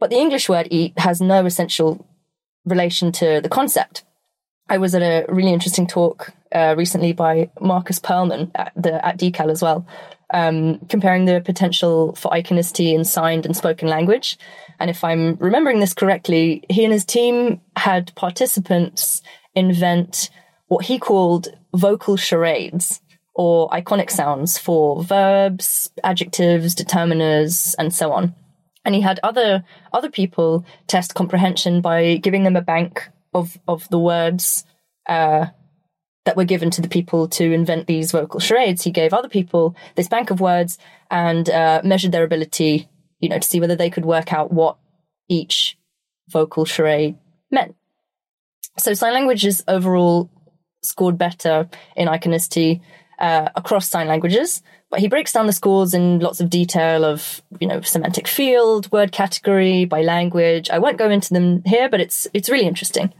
But 0.00 0.10
the 0.10 0.18
English 0.18 0.48
word 0.48 0.68
eat 0.70 0.98
has 0.98 1.20
no 1.20 1.46
essential 1.46 2.06
relation 2.64 3.12
to 3.12 3.40
the 3.40 3.48
concept. 3.48 4.02
I 4.68 4.78
was 4.78 4.94
at 4.94 5.02
a 5.02 5.26
really 5.28 5.52
interesting 5.52 5.86
talk 5.86 6.32
uh, 6.54 6.74
recently 6.76 7.12
by 7.12 7.50
Marcus 7.60 7.98
Perlman 7.98 8.50
at, 8.54 8.72
the, 8.74 9.04
at 9.04 9.18
DCAL 9.18 9.50
as 9.50 9.60
well, 9.60 9.86
um, 10.34 10.80
comparing 10.90 11.24
the 11.24 11.40
potential 11.40 12.14
for 12.16 12.30
iconicity 12.32 12.92
in 12.92 13.04
signed 13.04 13.46
and 13.46 13.56
spoken 13.56 13.88
language. 13.88 14.36
And 14.78 14.90
if 14.90 15.02
I'm 15.02 15.36
remembering 15.36 15.80
this 15.80 15.94
correctly, 15.94 16.64
he 16.68 16.84
and 16.84 16.92
his 16.92 17.04
team 17.04 17.60
had 17.76 18.14
participants 18.16 19.22
invent 19.54 20.28
what 20.66 20.84
he 20.84 20.98
called 20.98 21.48
vocal 21.74 22.16
charades 22.16 23.00
or 23.34 23.70
iconic 23.70 24.10
sounds 24.10 24.58
for 24.58 25.02
verbs, 25.02 25.90
adjectives, 26.02 26.74
determiners, 26.74 27.74
and 27.78 27.94
so 27.94 28.12
on 28.12 28.34
and 28.84 28.94
he 28.94 29.00
had 29.00 29.18
other 29.22 29.64
other 29.92 30.10
people 30.10 30.64
test 30.86 31.14
comprehension 31.14 31.80
by 31.80 32.16
giving 32.16 32.42
them 32.44 32.56
a 32.56 32.60
bank 32.60 33.08
of 33.32 33.58
of 33.66 33.88
the 33.88 33.98
words 33.98 34.64
uh, 35.08 35.46
that 36.24 36.36
were 36.36 36.44
given 36.44 36.70
to 36.70 36.80
the 36.80 36.88
people 36.88 37.28
to 37.28 37.52
invent 37.52 37.86
these 37.86 38.12
vocal 38.12 38.40
charades. 38.40 38.82
He 38.82 38.90
gave 38.90 39.12
other 39.12 39.28
people 39.28 39.76
this 39.94 40.08
bank 40.08 40.30
of 40.30 40.40
words 40.40 40.78
and 41.10 41.48
uh, 41.50 41.82
measured 41.84 42.12
their 42.12 42.24
ability, 42.24 42.88
you 43.20 43.28
know, 43.28 43.38
to 43.38 43.46
see 43.46 43.60
whether 43.60 43.76
they 43.76 43.90
could 43.90 44.04
work 44.04 44.32
out 44.32 44.52
what 44.52 44.76
each 45.28 45.76
vocal 46.28 46.64
charade 46.64 47.16
meant. 47.50 47.76
So 48.78 48.94
sign 48.94 49.12
languages 49.12 49.62
overall 49.68 50.30
scored 50.82 51.18
better 51.18 51.68
in 51.96 52.08
iconicity 52.08 52.80
uh, 53.18 53.48
across 53.54 53.88
sign 53.88 54.08
languages, 54.08 54.62
but 54.90 55.00
he 55.00 55.08
breaks 55.08 55.32
down 55.32 55.46
the 55.46 55.52
scores 55.52 55.94
in 55.94 56.18
lots 56.20 56.40
of 56.40 56.50
detail 56.50 57.04
of, 57.04 57.42
you 57.60 57.66
know, 57.66 57.80
semantic 57.80 58.26
field, 58.28 58.90
word 58.92 59.12
category, 59.12 59.84
by 59.84 60.02
language. 60.02 60.70
I 60.70 60.78
won't 60.78 60.98
go 60.98 61.10
into 61.10 61.32
them 61.32 61.62
here, 61.64 61.88
but 61.88 62.00
it's 62.00 62.26
it's 62.32 62.50
really 62.50 62.66
interesting. 62.66 63.12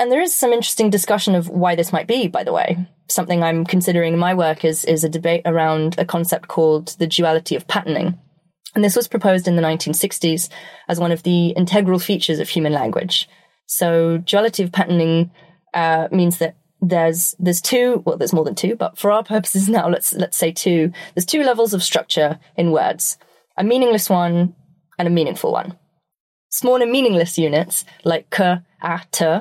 And 0.00 0.10
there 0.10 0.22
is 0.22 0.34
some 0.34 0.54
interesting 0.54 0.88
discussion 0.88 1.34
of 1.34 1.50
why 1.50 1.76
this 1.76 1.92
might 1.92 2.06
be, 2.06 2.26
by 2.26 2.42
the 2.42 2.54
way. 2.54 2.88
Something 3.08 3.42
I'm 3.42 3.66
considering 3.66 4.14
in 4.14 4.18
my 4.18 4.32
work 4.32 4.64
is, 4.64 4.82
is 4.86 5.04
a 5.04 5.10
debate 5.10 5.42
around 5.44 5.96
a 5.98 6.06
concept 6.06 6.48
called 6.48 6.96
the 6.98 7.06
duality 7.06 7.54
of 7.54 7.68
patterning. 7.68 8.18
And 8.74 8.82
this 8.82 8.96
was 8.96 9.08
proposed 9.08 9.46
in 9.46 9.56
the 9.56 9.62
1960s 9.62 10.48
as 10.88 10.98
one 10.98 11.12
of 11.12 11.22
the 11.22 11.48
integral 11.48 11.98
features 11.98 12.38
of 12.38 12.48
human 12.48 12.72
language. 12.72 13.28
So 13.66 14.16
duality 14.16 14.62
of 14.62 14.72
patterning 14.72 15.32
uh, 15.74 16.08
means 16.10 16.38
that 16.38 16.56
there's 16.82 17.34
there's 17.38 17.60
two 17.60 18.02
well 18.06 18.16
there's 18.16 18.32
more 18.32 18.44
than 18.46 18.54
two 18.54 18.74
but 18.74 18.96
for 18.96 19.10
our 19.10 19.22
purposes 19.34 19.68
now 19.68 19.86
let's 19.86 20.14
let's 20.14 20.38
say 20.38 20.50
two 20.50 20.90
there's 21.14 21.26
two 21.26 21.42
levels 21.42 21.74
of 21.74 21.82
structure 21.82 22.40
in 22.56 22.72
words 22.72 23.18
a 23.58 23.62
meaningless 23.62 24.08
one 24.08 24.54
and 24.98 25.06
a 25.06 25.10
meaningful 25.10 25.52
one 25.52 25.76
smaller 26.48 26.86
meaningless 26.86 27.36
units 27.36 27.84
like 28.02 28.30
k 28.30 28.60
a 28.82 29.00
t 29.12 29.40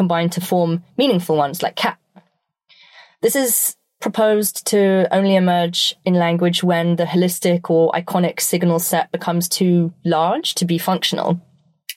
combine 0.00 0.30
to 0.30 0.40
form 0.40 0.82
meaningful 0.96 1.36
ones 1.36 1.62
like 1.62 1.76
cat 1.76 1.98
this 3.22 3.36
is 3.36 3.76
proposed 4.00 4.66
to 4.66 5.06
only 5.14 5.34
emerge 5.36 5.94
in 6.06 6.14
language 6.14 6.62
when 6.64 6.96
the 6.96 7.04
holistic 7.04 7.68
or 7.68 7.92
iconic 7.92 8.40
signal 8.40 8.78
set 8.78 9.12
becomes 9.12 9.46
too 9.48 9.92
large 10.04 10.54
to 10.54 10.64
be 10.64 10.78
functional 10.78 11.38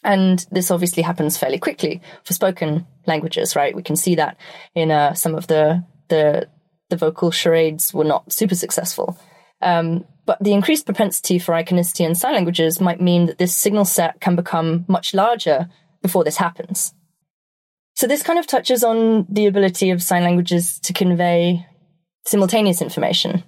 and 0.04 0.46
this 0.52 0.70
obviously 0.70 1.04
happens 1.04 1.38
fairly 1.38 1.58
quickly 1.58 2.02
for 2.24 2.34
spoken 2.34 2.86
languages, 3.08 3.56
right? 3.56 3.76
We 3.76 3.84
can 3.84 3.96
see 3.96 4.16
that 4.16 4.38
in 4.76 4.92
uh, 4.92 5.14
some 5.14 5.36
of 5.36 5.48
the, 5.48 5.84
the, 6.10 6.50
the 6.90 6.98
vocal 6.98 7.32
charades 7.32 7.94
were 7.94 8.04
not 8.04 8.32
super 8.32 8.56
successful. 8.56 9.18
Um, 9.62 10.06
but 10.26 10.40
the 10.42 10.54
increased 10.54 10.86
propensity 10.86 11.40
for 11.40 11.54
iconicity 11.54 12.06
in 12.06 12.16
sign 12.16 12.34
languages 12.34 12.82
might 12.82 13.02
mean 13.02 13.28
that 13.28 13.38
this 13.38 13.56
signal 13.56 13.86
set 13.86 14.20
can 14.20 14.36
become 14.36 14.86
much 14.88 15.14
larger 15.14 15.70
before 16.02 16.24
this 16.24 16.38
happens. 16.38 16.94
So 17.96 18.08
this 18.08 18.24
kind 18.24 18.40
of 18.40 18.48
touches 18.48 18.84
on 18.84 19.26
the 19.30 19.46
ability 19.46 19.92
of 19.92 20.02
sign 20.02 20.24
languages 20.24 20.80
to 20.80 20.94
convey 20.94 21.66
simultaneous 22.26 22.82
information 22.82 23.44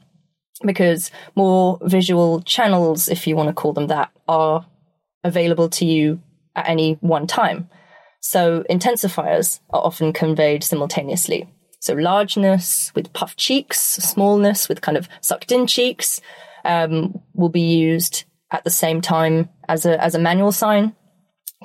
because 0.65 1.11
more 1.35 1.79
visual 1.83 2.41
channels, 2.41 3.09
if 3.09 3.27
you 3.27 3.35
want 3.35 3.49
to 3.49 3.53
call 3.53 3.73
them 3.73 3.87
that, 3.87 4.11
are 4.27 4.65
available 5.23 5.69
to 5.69 5.85
you 5.85 6.21
at 6.55 6.69
any 6.69 6.93
one 7.01 7.27
time. 7.27 7.69
So 8.21 8.63
intensifiers 8.69 9.59
are 9.69 9.81
often 9.81 10.13
conveyed 10.13 10.63
simultaneously. 10.63 11.49
So 11.79 11.93
largeness 11.93 12.91
with 12.95 13.13
puffed 13.13 13.37
cheeks, 13.37 13.79
smallness 13.79 14.67
with 14.67 14.81
kind 14.81 14.97
of 14.97 15.07
sucked 15.21 15.51
in 15.51 15.67
cheeks 15.67 16.21
um, 16.63 17.21
will 17.33 17.49
be 17.49 17.61
used 17.75 18.23
at 18.51 18.63
the 18.63 18.71
same 18.71 19.01
time 19.01 19.49
as 19.67 19.85
a, 19.85 20.01
as 20.03 20.15
a 20.15 20.19
manual 20.19 20.51
sign. 20.51 20.95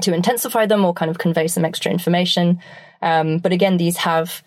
To 0.03 0.15
intensify 0.15 0.67
them 0.67 0.85
or 0.85 0.95
kind 0.95 1.11
of 1.11 1.19
convey 1.19 1.47
some 1.49 1.65
extra 1.65 1.91
information. 1.91 2.61
Um, 3.03 3.39
but 3.39 3.53
again, 3.53 3.77
these 3.77 3.99
have 3.99 4.43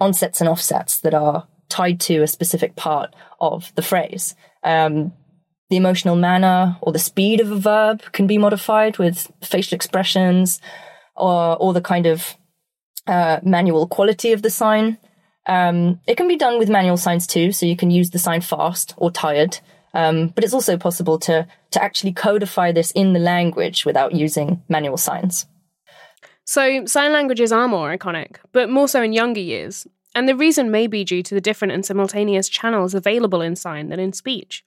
onsets 0.00 0.40
and 0.40 0.48
offsets 0.48 1.00
that 1.00 1.14
are 1.14 1.46
tied 1.68 2.00
to 2.00 2.22
a 2.22 2.26
specific 2.26 2.76
part 2.76 3.14
of 3.40 3.72
the 3.74 3.82
phrase. 3.82 4.34
Um, 4.62 5.12
the 5.68 5.76
emotional 5.76 6.16
manner 6.16 6.76
or 6.80 6.92
the 6.92 6.98
speed 6.98 7.40
of 7.40 7.50
a 7.50 7.58
verb 7.58 8.02
can 8.12 8.26
be 8.26 8.38
modified 8.38 8.98
with 8.98 9.30
facial 9.42 9.76
expressions 9.76 10.60
or, 11.14 11.56
or 11.56 11.72
the 11.72 11.80
kind 11.80 12.06
of 12.06 12.36
uh, 13.06 13.38
manual 13.42 13.86
quality 13.86 14.32
of 14.32 14.42
the 14.42 14.50
sign. 14.50 14.98
Um, 15.46 16.00
it 16.06 16.16
can 16.16 16.28
be 16.28 16.36
done 16.36 16.58
with 16.58 16.68
manual 16.68 16.96
signs 16.96 17.26
too, 17.26 17.52
so 17.52 17.66
you 17.66 17.76
can 17.76 17.90
use 17.90 18.10
the 18.10 18.18
sign 18.18 18.40
fast 18.40 18.94
or 18.96 19.10
tired. 19.10 19.58
Um, 19.92 20.28
but 20.28 20.44
it's 20.44 20.54
also 20.54 20.76
possible 20.76 21.18
to 21.20 21.46
to 21.70 21.82
actually 21.82 22.12
codify 22.12 22.72
this 22.72 22.90
in 22.92 23.12
the 23.12 23.18
language 23.18 23.84
without 23.84 24.12
using 24.12 24.62
manual 24.68 24.96
signs. 24.96 25.46
So 26.44 26.84
sign 26.86 27.12
languages 27.12 27.52
are 27.52 27.68
more 27.68 27.96
iconic, 27.96 28.36
but 28.52 28.70
more 28.70 28.88
so 28.88 29.02
in 29.02 29.12
younger 29.12 29.40
years. 29.40 29.86
And 30.14 30.28
the 30.28 30.34
reason 30.34 30.70
may 30.70 30.88
be 30.88 31.04
due 31.04 31.22
to 31.22 31.34
the 31.34 31.40
different 31.40 31.72
and 31.72 31.86
simultaneous 31.86 32.48
channels 32.48 32.94
available 32.94 33.40
in 33.40 33.54
sign 33.54 33.88
than 33.88 34.00
in 34.00 34.12
speech. 34.12 34.64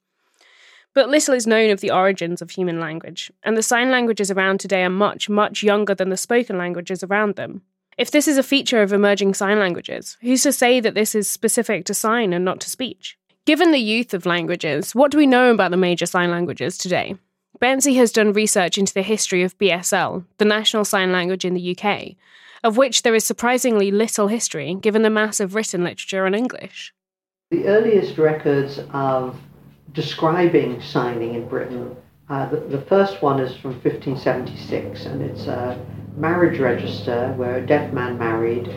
But 0.94 1.10
little 1.10 1.34
is 1.34 1.46
known 1.46 1.70
of 1.70 1.80
the 1.80 1.90
origins 1.90 2.40
of 2.40 2.50
human 2.50 2.80
language, 2.80 3.30
and 3.42 3.56
the 3.56 3.62
sign 3.62 3.90
languages 3.90 4.30
around 4.30 4.60
today 4.60 4.84
are 4.84 4.90
much, 4.90 5.28
much 5.28 5.62
younger 5.62 5.94
than 5.94 6.08
the 6.08 6.16
spoken 6.16 6.56
languages 6.56 7.02
around 7.02 7.34
them. 7.34 7.62
If 7.98 8.10
this 8.10 8.28
is 8.28 8.38
a 8.38 8.42
feature 8.42 8.80
of 8.80 8.92
emerging 8.92 9.34
sign 9.34 9.58
languages, 9.58 10.16
who's 10.20 10.42
to 10.44 10.52
say 10.52 10.80
that 10.80 10.94
this 10.94 11.14
is 11.14 11.28
specific 11.28 11.84
to 11.86 11.94
sign 11.94 12.32
and 12.32 12.44
not 12.44 12.60
to 12.60 12.70
speech? 12.70 13.18
Given 13.46 13.72
the 13.72 13.78
youth 13.78 14.14
of 14.14 14.24
languages, 14.24 14.94
what 14.94 15.10
do 15.10 15.18
we 15.18 15.26
know 15.26 15.52
about 15.52 15.70
the 15.70 15.76
major 15.76 16.06
sign 16.06 16.30
languages 16.30 16.78
today? 16.78 17.16
Bencie 17.60 17.96
has 17.96 18.10
done 18.10 18.32
research 18.32 18.78
into 18.78 18.94
the 18.94 19.02
history 19.02 19.42
of 19.42 19.58
BSL, 19.58 20.24
the 20.38 20.46
national 20.46 20.86
sign 20.86 21.12
language 21.12 21.44
in 21.44 21.52
the 21.52 21.76
UK, 21.76 22.16
of 22.62 22.78
which 22.78 23.02
there 23.02 23.14
is 23.14 23.22
surprisingly 23.22 23.90
little 23.90 24.28
history 24.28 24.74
given 24.74 25.02
the 25.02 25.10
mass 25.10 25.40
of 25.40 25.54
written 25.54 25.84
literature 25.84 26.26
in 26.26 26.34
English. 26.34 26.94
The 27.50 27.66
earliest 27.66 28.16
records 28.16 28.80
of 28.94 29.38
describing 29.92 30.80
signing 30.80 31.34
in 31.34 31.46
Britain, 31.46 31.94
uh, 32.30 32.48
the, 32.48 32.60
the 32.60 32.80
first 32.80 33.20
one 33.20 33.40
is 33.40 33.54
from 33.58 33.72
1576, 33.72 35.04
and 35.04 35.20
it's 35.20 35.48
a 35.48 35.78
marriage 36.16 36.60
register 36.60 37.34
where 37.36 37.58
a 37.58 37.66
deaf 37.66 37.92
man 37.92 38.16
married, 38.16 38.68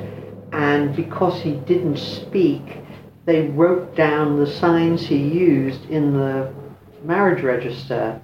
and 0.52 0.94
because 0.94 1.42
he 1.42 1.54
didn't 1.54 1.98
speak, 1.98 2.80
they 3.28 3.42
wrote 3.50 3.94
down 3.94 4.40
the 4.40 4.48
signs 4.48 5.06
he 5.06 5.18
used 5.18 5.84
in 5.90 6.14
the 6.14 6.50
marriage 7.04 7.44
register. 7.44 8.22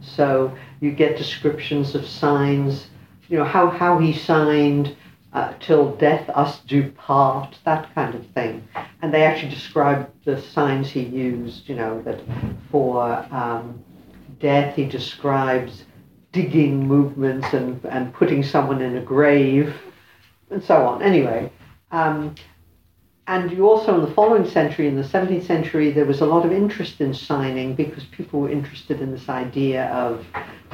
So 0.00 0.56
you 0.80 0.92
get 0.92 1.18
descriptions 1.18 1.94
of 1.94 2.06
signs, 2.06 2.86
you 3.28 3.36
know, 3.36 3.44
how, 3.44 3.68
how 3.68 3.98
he 3.98 4.14
signed, 4.14 4.96
uh, 5.34 5.52
till 5.60 5.94
death 5.96 6.30
us 6.30 6.60
do 6.60 6.90
part, 6.92 7.58
that 7.64 7.94
kind 7.94 8.14
of 8.14 8.26
thing. 8.28 8.66
And 9.02 9.12
they 9.12 9.24
actually 9.24 9.50
describe 9.50 10.10
the 10.24 10.40
signs 10.40 10.88
he 10.88 11.02
used, 11.02 11.68
you 11.68 11.74
know, 11.74 12.00
that 12.02 12.22
for 12.70 13.26
um, 13.30 13.84
death 14.40 14.74
he 14.74 14.86
describes 14.86 15.84
digging 16.32 16.86
movements 16.88 17.52
and, 17.52 17.84
and 17.84 18.14
putting 18.14 18.42
someone 18.42 18.80
in 18.80 18.96
a 18.96 19.02
grave 19.02 19.76
and 20.50 20.64
so 20.64 20.86
on. 20.86 21.02
Anyway, 21.02 21.52
um, 21.90 22.34
and 23.28 23.50
you 23.50 23.68
also 23.68 23.94
in 23.96 24.02
the 24.02 24.14
following 24.14 24.48
century, 24.48 24.86
in 24.86 24.94
the 24.94 25.02
17th 25.02 25.46
century, 25.46 25.90
there 25.90 26.04
was 26.04 26.20
a 26.20 26.26
lot 26.26 26.46
of 26.46 26.52
interest 26.52 27.00
in 27.00 27.12
signing 27.12 27.74
because 27.74 28.04
people 28.04 28.40
were 28.40 28.50
interested 28.50 29.00
in 29.00 29.10
this 29.10 29.28
idea 29.28 29.86
of 29.86 30.24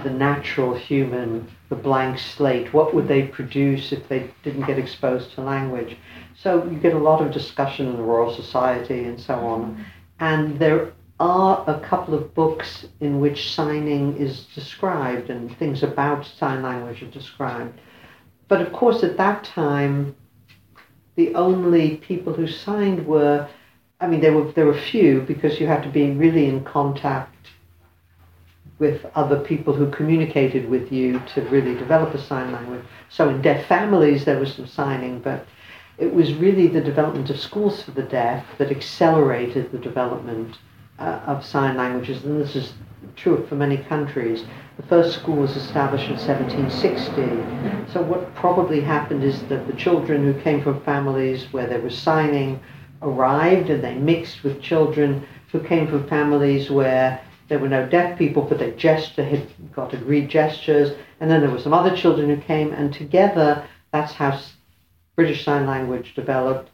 the 0.04 0.10
natural 0.10 0.74
human, 0.74 1.48
the 1.70 1.76
blank 1.76 2.18
slate. 2.18 2.74
What 2.74 2.94
would 2.94 3.08
they 3.08 3.22
produce 3.22 3.90
if 3.90 4.06
they 4.08 4.30
didn't 4.42 4.66
get 4.66 4.78
exposed 4.78 5.32
to 5.34 5.40
language? 5.40 5.96
So 6.36 6.64
you 6.64 6.78
get 6.78 6.92
a 6.92 6.98
lot 6.98 7.24
of 7.24 7.32
discussion 7.32 7.86
in 7.86 7.96
the 7.96 8.02
Royal 8.02 8.34
Society 8.34 9.04
and 9.04 9.18
so 9.18 9.34
on. 9.34 9.84
And 10.20 10.58
there 10.58 10.92
are 11.20 11.64
a 11.66 11.80
couple 11.80 12.14
of 12.14 12.34
books 12.34 12.86
in 13.00 13.20
which 13.20 13.52
signing 13.54 14.16
is 14.16 14.44
described 14.54 15.30
and 15.30 15.56
things 15.56 15.82
about 15.82 16.26
sign 16.26 16.62
language 16.62 17.02
are 17.02 17.10
described. 17.10 17.80
But 18.48 18.60
of 18.60 18.72
course, 18.72 19.02
at 19.02 19.16
that 19.16 19.44
time, 19.44 20.16
the 21.14 21.34
only 21.34 21.96
people 21.98 22.32
who 22.32 22.46
signed 22.46 23.06
were, 23.06 23.48
I 24.00 24.06
mean, 24.06 24.20
there 24.20 24.32
were 24.32 24.50
there 24.52 24.66
were 24.66 24.78
few 24.78 25.20
because 25.20 25.60
you 25.60 25.66
had 25.66 25.82
to 25.82 25.88
be 25.88 26.10
really 26.10 26.46
in 26.46 26.64
contact 26.64 27.48
with 28.78 29.06
other 29.14 29.38
people 29.38 29.72
who 29.72 29.90
communicated 29.90 30.68
with 30.68 30.90
you 30.90 31.22
to 31.34 31.42
really 31.42 31.74
develop 31.74 32.14
a 32.14 32.20
sign 32.20 32.50
language. 32.52 32.82
So 33.10 33.28
in 33.28 33.40
deaf 33.40 33.66
families 33.66 34.24
there 34.24 34.40
was 34.40 34.54
some 34.54 34.66
signing, 34.66 35.20
but 35.20 35.46
it 35.98 36.12
was 36.12 36.34
really 36.34 36.66
the 36.66 36.80
development 36.80 37.30
of 37.30 37.38
schools 37.38 37.82
for 37.82 37.92
the 37.92 38.02
deaf 38.02 38.44
that 38.58 38.70
accelerated 38.70 39.70
the 39.70 39.78
development 39.78 40.56
uh, 41.02 41.20
of 41.26 41.44
sign 41.44 41.76
languages, 41.76 42.24
and 42.24 42.40
this 42.40 42.54
is 42.54 42.72
true 43.16 43.44
for 43.48 43.56
many 43.56 43.76
countries. 43.76 44.44
The 44.76 44.84
first 44.84 45.18
school 45.18 45.36
was 45.36 45.56
established 45.56 46.08
in 46.08 46.16
1760. 46.16 47.92
So 47.92 48.02
what 48.02 48.34
probably 48.34 48.80
happened 48.80 49.24
is 49.24 49.42
that 49.44 49.66
the 49.66 49.72
children 49.74 50.22
who 50.24 50.40
came 50.40 50.62
from 50.62 50.80
families 50.82 51.52
where 51.52 51.66
there 51.66 51.80
was 51.80 51.98
signing 51.98 52.60
arrived 53.02 53.68
and 53.68 53.82
they 53.82 53.94
mixed 53.94 54.44
with 54.44 54.62
children 54.62 55.26
who 55.50 55.60
came 55.60 55.88
from 55.88 56.08
families 56.08 56.70
where 56.70 57.20
there 57.48 57.58
were 57.58 57.68
no 57.68 57.86
deaf 57.86 58.16
people, 58.16 58.42
but 58.42 58.58
they 58.58 58.70
gesture, 58.70 59.24
had 59.24 59.46
got 59.74 59.92
agreed 59.92 60.30
gestures. 60.30 60.92
And 61.20 61.30
then 61.30 61.40
there 61.40 61.50
were 61.50 61.58
some 61.60 61.74
other 61.74 61.94
children 61.94 62.30
who 62.30 62.40
came, 62.40 62.72
and 62.72 62.94
together 62.94 63.66
that's 63.92 64.12
how 64.12 64.40
British 65.16 65.44
Sign 65.44 65.66
Language 65.66 66.14
developed. 66.14 66.70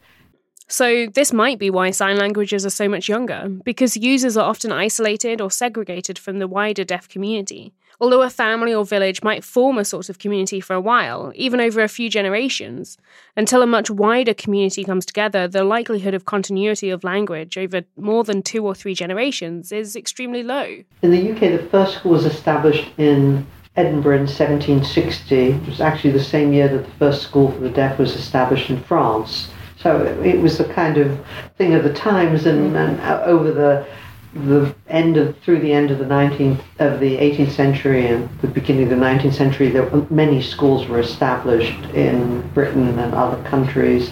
So, 0.70 1.06
this 1.06 1.32
might 1.32 1.58
be 1.58 1.70
why 1.70 1.90
sign 1.90 2.18
languages 2.18 2.66
are 2.66 2.70
so 2.70 2.90
much 2.90 3.08
younger, 3.08 3.48
because 3.64 3.96
users 3.96 4.36
are 4.36 4.48
often 4.48 4.70
isolated 4.70 5.40
or 5.40 5.50
segregated 5.50 6.18
from 6.18 6.40
the 6.40 6.46
wider 6.46 6.84
deaf 6.84 7.08
community. 7.08 7.72
Although 8.00 8.20
a 8.20 8.28
family 8.28 8.74
or 8.74 8.84
village 8.84 9.22
might 9.22 9.42
form 9.42 9.78
a 9.78 9.84
sort 9.84 10.10
of 10.10 10.18
community 10.18 10.60
for 10.60 10.74
a 10.74 10.80
while, 10.80 11.32
even 11.34 11.58
over 11.58 11.80
a 11.80 11.88
few 11.88 12.10
generations, 12.10 12.98
until 13.34 13.62
a 13.62 13.66
much 13.66 13.90
wider 13.90 14.34
community 14.34 14.84
comes 14.84 15.06
together, 15.06 15.48
the 15.48 15.64
likelihood 15.64 16.12
of 16.12 16.26
continuity 16.26 16.90
of 16.90 17.02
language 17.02 17.56
over 17.56 17.82
more 17.96 18.22
than 18.22 18.42
two 18.42 18.64
or 18.64 18.74
three 18.74 18.94
generations 18.94 19.72
is 19.72 19.96
extremely 19.96 20.42
low. 20.42 20.84
In 21.00 21.10
the 21.10 21.32
UK, 21.32 21.40
the 21.60 21.66
first 21.70 21.96
school 21.96 22.12
was 22.12 22.26
established 22.26 22.88
in 22.98 23.46
Edinburgh 23.74 24.16
in 24.16 24.26
1760. 24.26 25.34
It 25.34 25.66
was 25.66 25.80
actually 25.80 26.10
the 26.10 26.22
same 26.22 26.52
year 26.52 26.68
that 26.68 26.84
the 26.84 26.98
first 26.98 27.22
school 27.22 27.50
for 27.50 27.60
the 27.60 27.70
deaf 27.70 27.98
was 27.98 28.14
established 28.14 28.68
in 28.68 28.80
France. 28.82 29.48
So 29.80 30.04
it 30.24 30.40
was 30.40 30.58
a 30.58 30.72
kind 30.74 30.98
of 30.98 31.24
thing 31.56 31.74
of 31.74 31.84
the 31.84 31.92
times, 31.92 32.46
and, 32.46 32.76
and 32.76 33.00
over 33.22 33.52
the 33.52 33.86
the 34.34 34.74
end 34.88 35.16
of 35.16 35.36
through 35.38 35.58
the 35.60 35.72
end 35.72 35.90
of 35.90 35.98
the 35.98 36.04
19th 36.04 36.60
of 36.80 37.00
the 37.00 37.16
18th 37.16 37.50
century 37.50 38.06
and 38.06 38.28
the 38.40 38.46
beginning 38.46 38.84
of 38.84 38.90
the 38.90 38.94
19th 38.94 39.34
century, 39.34 39.68
there 39.68 39.88
many 40.10 40.42
schools 40.42 40.86
were 40.86 40.98
established 40.98 41.82
in 41.94 42.46
Britain 42.50 42.98
and 42.98 43.14
other 43.14 43.42
countries, 43.44 44.10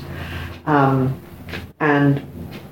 um, 0.67 1.21
and 1.81 2.23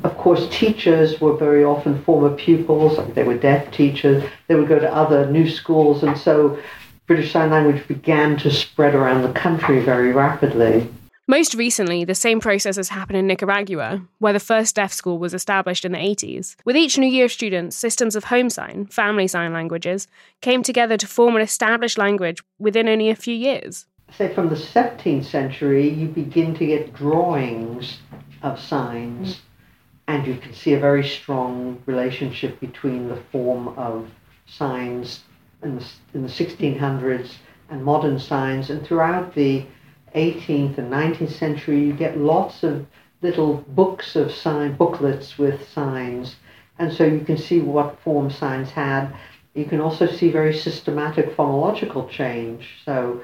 of 0.04 0.18
course, 0.18 0.46
teachers 0.50 1.18
were 1.18 1.34
very 1.34 1.64
often 1.64 2.02
former 2.04 2.36
pupils. 2.36 2.98
They 3.14 3.24
were 3.24 3.38
deaf 3.38 3.72
teachers. 3.72 4.22
They 4.48 4.54
would 4.54 4.68
go 4.68 4.78
to 4.78 4.94
other 4.94 5.30
new 5.30 5.48
schools, 5.48 6.02
and 6.02 6.16
so 6.16 6.58
British 7.06 7.32
Sign 7.32 7.50
Language 7.50 7.88
began 7.88 8.36
to 8.38 8.50
spread 8.50 8.94
around 8.94 9.22
the 9.22 9.32
country 9.32 9.80
very 9.80 10.12
rapidly. 10.12 10.88
Most 11.26 11.54
recently, 11.54 12.04
the 12.04 12.14
same 12.14 12.38
process 12.38 12.76
has 12.76 12.90
happened 12.90 13.16
in 13.16 13.26
Nicaragua, 13.26 14.02
where 14.18 14.34
the 14.34 14.40
first 14.40 14.76
deaf 14.76 14.92
school 14.92 15.18
was 15.18 15.32
established 15.32 15.86
in 15.86 15.92
the 15.92 15.98
80s. 15.98 16.54
With 16.66 16.76
each 16.76 16.98
new 16.98 17.06
year 17.06 17.24
of 17.24 17.32
students, 17.32 17.76
systems 17.76 18.14
of 18.14 18.24
home 18.24 18.50
sign, 18.50 18.84
family 18.88 19.26
sign 19.26 19.54
languages, 19.54 20.06
came 20.42 20.62
together 20.62 20.98
to 20.98 21.06
form 21.06 21.34
an 21.34 21.40
established 21.40 21.96
language 21.96 22.42
within 22.58 22.88
only 22.88 23.08
a 23.08 23.16
few 23.16 23.34
years. 23.34 23.86
Say 24.14 24.34
from 24.34 24.50
the 24.50 24.54
17th 24.54 25.24
century, 25.24 25.88
you 25.88 26.08
begin 26.08 26.54
to 26.56 26.66
get 26.66 26.92
drawings 26.92 28.00
of 28.42 28.60
signs, 28.60 29.36
mm. 29.36 29.40
and 30.08 30.26
you 30.26 30.36
can 30.36 30.52
see 30.52 30.74
a 30.74 30.78
very 30.78 31.08
strong 31.08 31.82
relationship 31.86 32.60
between 32.60 33.08
the 33.08 33.22
form 33.32 33.68
of 33.78 34.10
signs 34.44 35.20
in 35.62 35.76
the, 35.76 35.86
in 36.12 36.22
the 36.22 36.28
1600s 36.28 37.36
and 37.70 37.82
modern 37.82 38.18
signs, 38.18 38.68
and 38.68 38.86
throughout 38.86 39.34
the 39.34 39.64
18th 40.14 40.78
and 40.78 40.92
19th 40.92 41.32
century, 41.32 41.80
you 41.80 41.92
get 41.92 42.18
lots 42.18 42.62
of 42.62 42.86
little 43.22 43.64
books 43.68 44.16
of 44.16 44.32
sign 44.32 44.76
booklets 44.76 45.38
with 45.38 45.68
signs, 45.68 46.36
and 46.78 46.92
so 46.92 47.04
you 47.04 47.20
can 47.20 47.38
see 47.38 47.60
what 47.60 48.00
form 48.00 48.30
signs 48.30 48.70
had. 48.70 49.12
You 49.54 49.64
can 49.64 49.80
also 49.80 50.06
see 50.06 50.30
very 50.30 50.56
systematic 50.56 51.36
phonological 51.36 52.08
change. 52.10 52.82
So 52.84 53.22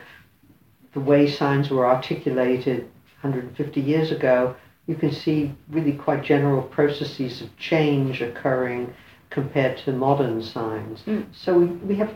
the 0.93 1.01
way 1.01 1.29
signs 1.29 1.71
were 1.71 1.87
articulated 1.87 2.89
150 3.21 3.81
years 3.81 4.11
ago, 4.11 4.57
you 4.87 4.95
can 4.95 5.13
see 5.13 5.53
really 5.69 5.93
quite 5.93 6.25
general 6.25 6.63
processes 6.63 7.43
of 7.43 7.57
change 7.59 8.23
occurring 8.23 8.93
compared 9.29 9.77
to 9.79 9.93
modern 9.93 10.43
signs. 10.43 11.03
Mm. 11.03 11.27
So 11.33 11.59
we, 11.59 11.67
we 11.67 11.95
have 11.97 12.13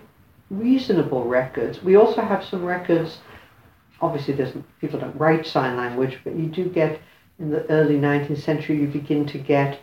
reasonable 0.51 1.25
records. 1.25 1.83
We 1.83 1.97
also 1.97 2.23
have 2.23 2.45
some 2.45 2.65
records. 2.65 3.19
Obviously, 4.01 4.35
there's, 4.35 4.55
people 4.81 4.99
don't 4.99 5.17
write 5.17 5.47
sign 5.47 5.77
language, 5.77 6.19
but 6.25 6.35
you 6.35 6.47
do 6.47 6.69
get 6.69 7.01
in 7.39 7.51
the 7.51 7.69
early 7.71 7.97
19th 7.97 8.43
century. 8.43 8.81
You 8.81 8.89
begin 8.89 9.27
to 9.27 9.39
get 9.39 9.81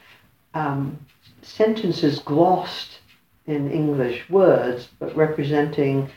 um, 0.54 1.00
sentences 1.42 2.20
glossed 2.20 3.00
in 3.48 3.72
English 3.72 4.30
words, 4.30 4.90
but 5.00 5.16
representing 5.16 6.10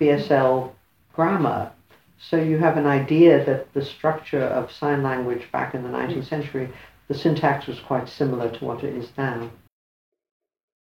BSL 0.00 0.72
grammar. 1.14 1.70
So 2.18 2.36
you 2.36 2.58
have 2.58 2.76
an 2.76 2.86
idea 2.86 3.44
that 3.44 3.72
the 3.74 3.84
structure 3.84 4.44
of 4.44 4.72
sign 4.72 5.02
language 5.02 5.50
back 5.52 5.74
in 5.74 5.82
the 5.82 5.88
19th 5.88 6.26
century, 6.26 6.68
the 7.08 7.14
syntax 7.14 7.66
was 7.66 7.80
quite 7.80 8.08
similar 8.08 8.50
to 8.50 8.64
what 8.64 8.82
it 8.82 8.94
is 8.94 9.10
now. 9.16 9.50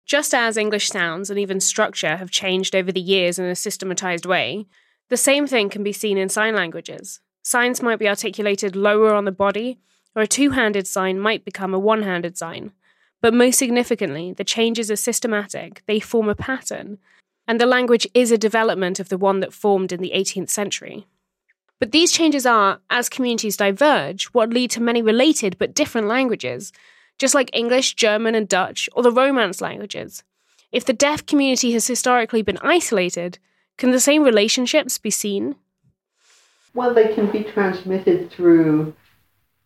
Just 0.07 0.33
as 0.33 0.57
English 0.57 0.89
sounds 0.89 1.31
and 1.31 1.39
even 1.39 1.59
structure 1.59 2.17
have 2.17 2.31
changed 2.31 2.77
over 2.77 2.93
the 2.93 3.01
years 3.01 3.41
in 3.41 3.45
a 3.45 3.57
systematized 3.57 4.25
way, 4.25 4.67
the 5.09 5.17
same 5.17 5.47
thing 5.47 5.69
can 5.69 5.83
be 5.83 5.93
seen 5.93 6.19
in 6.19 6.29
sign 6.29 6.55
languages. 6.55 7.21
Signs 7.43 7.83
might 7.83 7.99
be 7.99 8.09
articulated 8.09 8.75
lower 8.75 9.15
on 9.15 9.25
the 9.25 9.33
body, 9.33 9.79
or 10.15 10.23
a 10.23 10.27
two 10.27 10.51
handed 10.51 10.87
sign 10.87 11.21
might 11.21 11.45
become 11.45 11.73
a 11.73 11.79
one 11.79 12.03
handed 12.03 12.37
sign. 12.37 12.73
But 13.21 13.35
most 13.35 13.59
significantly, 13.59 14.33
the 14.33 14.45
changes 14.45 14.91
are 14.91 14.97
systematic, 14.97 15.83
they 15.87 16.01
form 16.01 16.29
a 16.29 16.35
pattern, 16.35 16.99
and 17.47 17.61
the 17.61 17.67
language 17.67 18.07
is 18.15 18.33
a 18.33 18.39
development 18.39 18.99
of 18.99 19.09
the 19.09 19.19
one 19.19 19.41
that 19.41 19.53
formed 19.53 19.93
in 19.93 20.01
the 20.01 20.13
18th 20.15 20.51
century. 20.51 21.07
But 21.79 21.93
these 21.93 22.13
changes 22.13 22.47
are, 22.47 22.81
as 22.91 23.09
communities 23.09 23.57
diverge, 23.57 24.27
what 24.27 24.51
lead 24.51 24.71
to 24.73 24.83
many 24.83 25.03
related 25.03 25.57
but 25.59 25.75
different 25.75 26.09
languages, 26.09 26.73
just 27.19 27.35
like 27.35 27.51
English, 27.53 27.95
German, 27.95 28.35
and 28.35 28.49
Dutch, 28.49 28.89
or 28.95 29.03
the 29.03 29.13
Romance 29.13 29.61
languages. 29.61 30.23
If 30.73 30.85
the 30.85 30.93
deaf 30.93 31.25
community 31.25 31.73
has 31.73 31.87
historically 31.87 32.43
been 32.43 32.59
isolated, 32.59 33.39
can 33.77 33.91
the 33.91 34.01
same 34.01 34.23
relationships 34.23 34.99
be 34.99 35.11
seen? 35.11 35.57
Well, 36.75 36.95
they 36.95 37.15
can 37.15 37.31
be 37.31 37.43
transmitted 37.43 38.31
through 38.31 38.95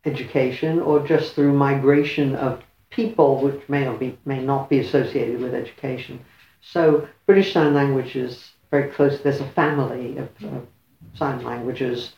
education 0.05 0.81
or 0.81 1.07
just 1.07 1.35
through 1.35 1.53
migration 1.53 2.35
of 2.37 2.63
people, 2.91 3.41
which 3.41 3.69
may 3.69 3.85
not 3.85 3.99
be, 3.99 4.19
may 4.25 4.43
not 4.43 4.69
be 4.69 4.81
associated 4.81 5.41
with 5.41 5.55
education. 5.55 6.21
So 6.61 7.09
British 7.27 7.53
Sign 7.53 7.75
Language 7.75 8.17
is 8.17 8.51
very 8.71 8.91
close. 8.91 9.21
There's 9.21 9.41
a 9.41 9.49
family 9.51 10.19
of, 10.19 10.29
of 10.45 10.67
sign 11.15 11.43
languages 11.43 12.13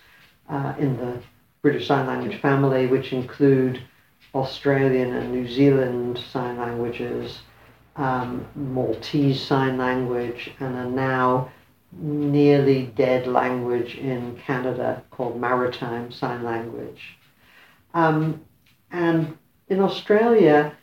uh, 0.48 0.74
in 0.78 0.96
the 0.96 1.20
British 1.62 1.86
Sign 1.86 2.06
Language 2.06 2.40
family, 2.40 2.86
which 2.86 3.12
include 3.12 3.82
Australian 4.34 5.14
and 5.14 5.32
New 5.32 5.48
Zealand 5.48 6.18
Sign 6.18 6.58
Languages, 6.58 7.40
um, 7.96 8.46
Maltese 8.54 9.40
Sign 9.40 9.78
Language, 9.78 10.50
and 10.60 10.74
are 10.74 10.90
now 10.90 11.50
nearly 11.92 12.86
dead 12.86 13.26
language 13.26 13.96
in 13.96 14.36
Canada 14.36 15.02
called 15.10 15.38
Maritime 15.38 16.10
Sign 16.10 16.42
Language. 16.42 17.16
Um, 17.94 18.40
and 18.90 19.36
in 19.68 19.80
Australia, 19.80 20.74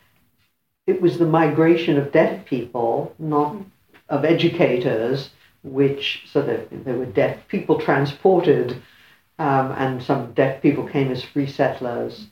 it 0.86 1.00
was 1.00 1.18
the 1.18 1.26
migration 1.26 1.98
of 1.98 2.12
deaf 2.12 2.44
people, 2.44 3.14
not 3.18 3.56
of 4.08 4.24
educators, 4.24 5.30
which 5.62 6.24
so 6.32 6.42
that 6.42 6.84
there 6.84 6.96
were 6.96 7.06
deaf 7.06 7.46
people 7.48 7.78
transported, 7.78 8.82
um, 9.38 9.72
and 9.72 10.02
some 10.02 10.32
deaf 10.32 10.62
people 10.62 10.86
came 10.86 11.10
as 11.10 11.22
free 11.22 11.46
settlers. 11.46 12.26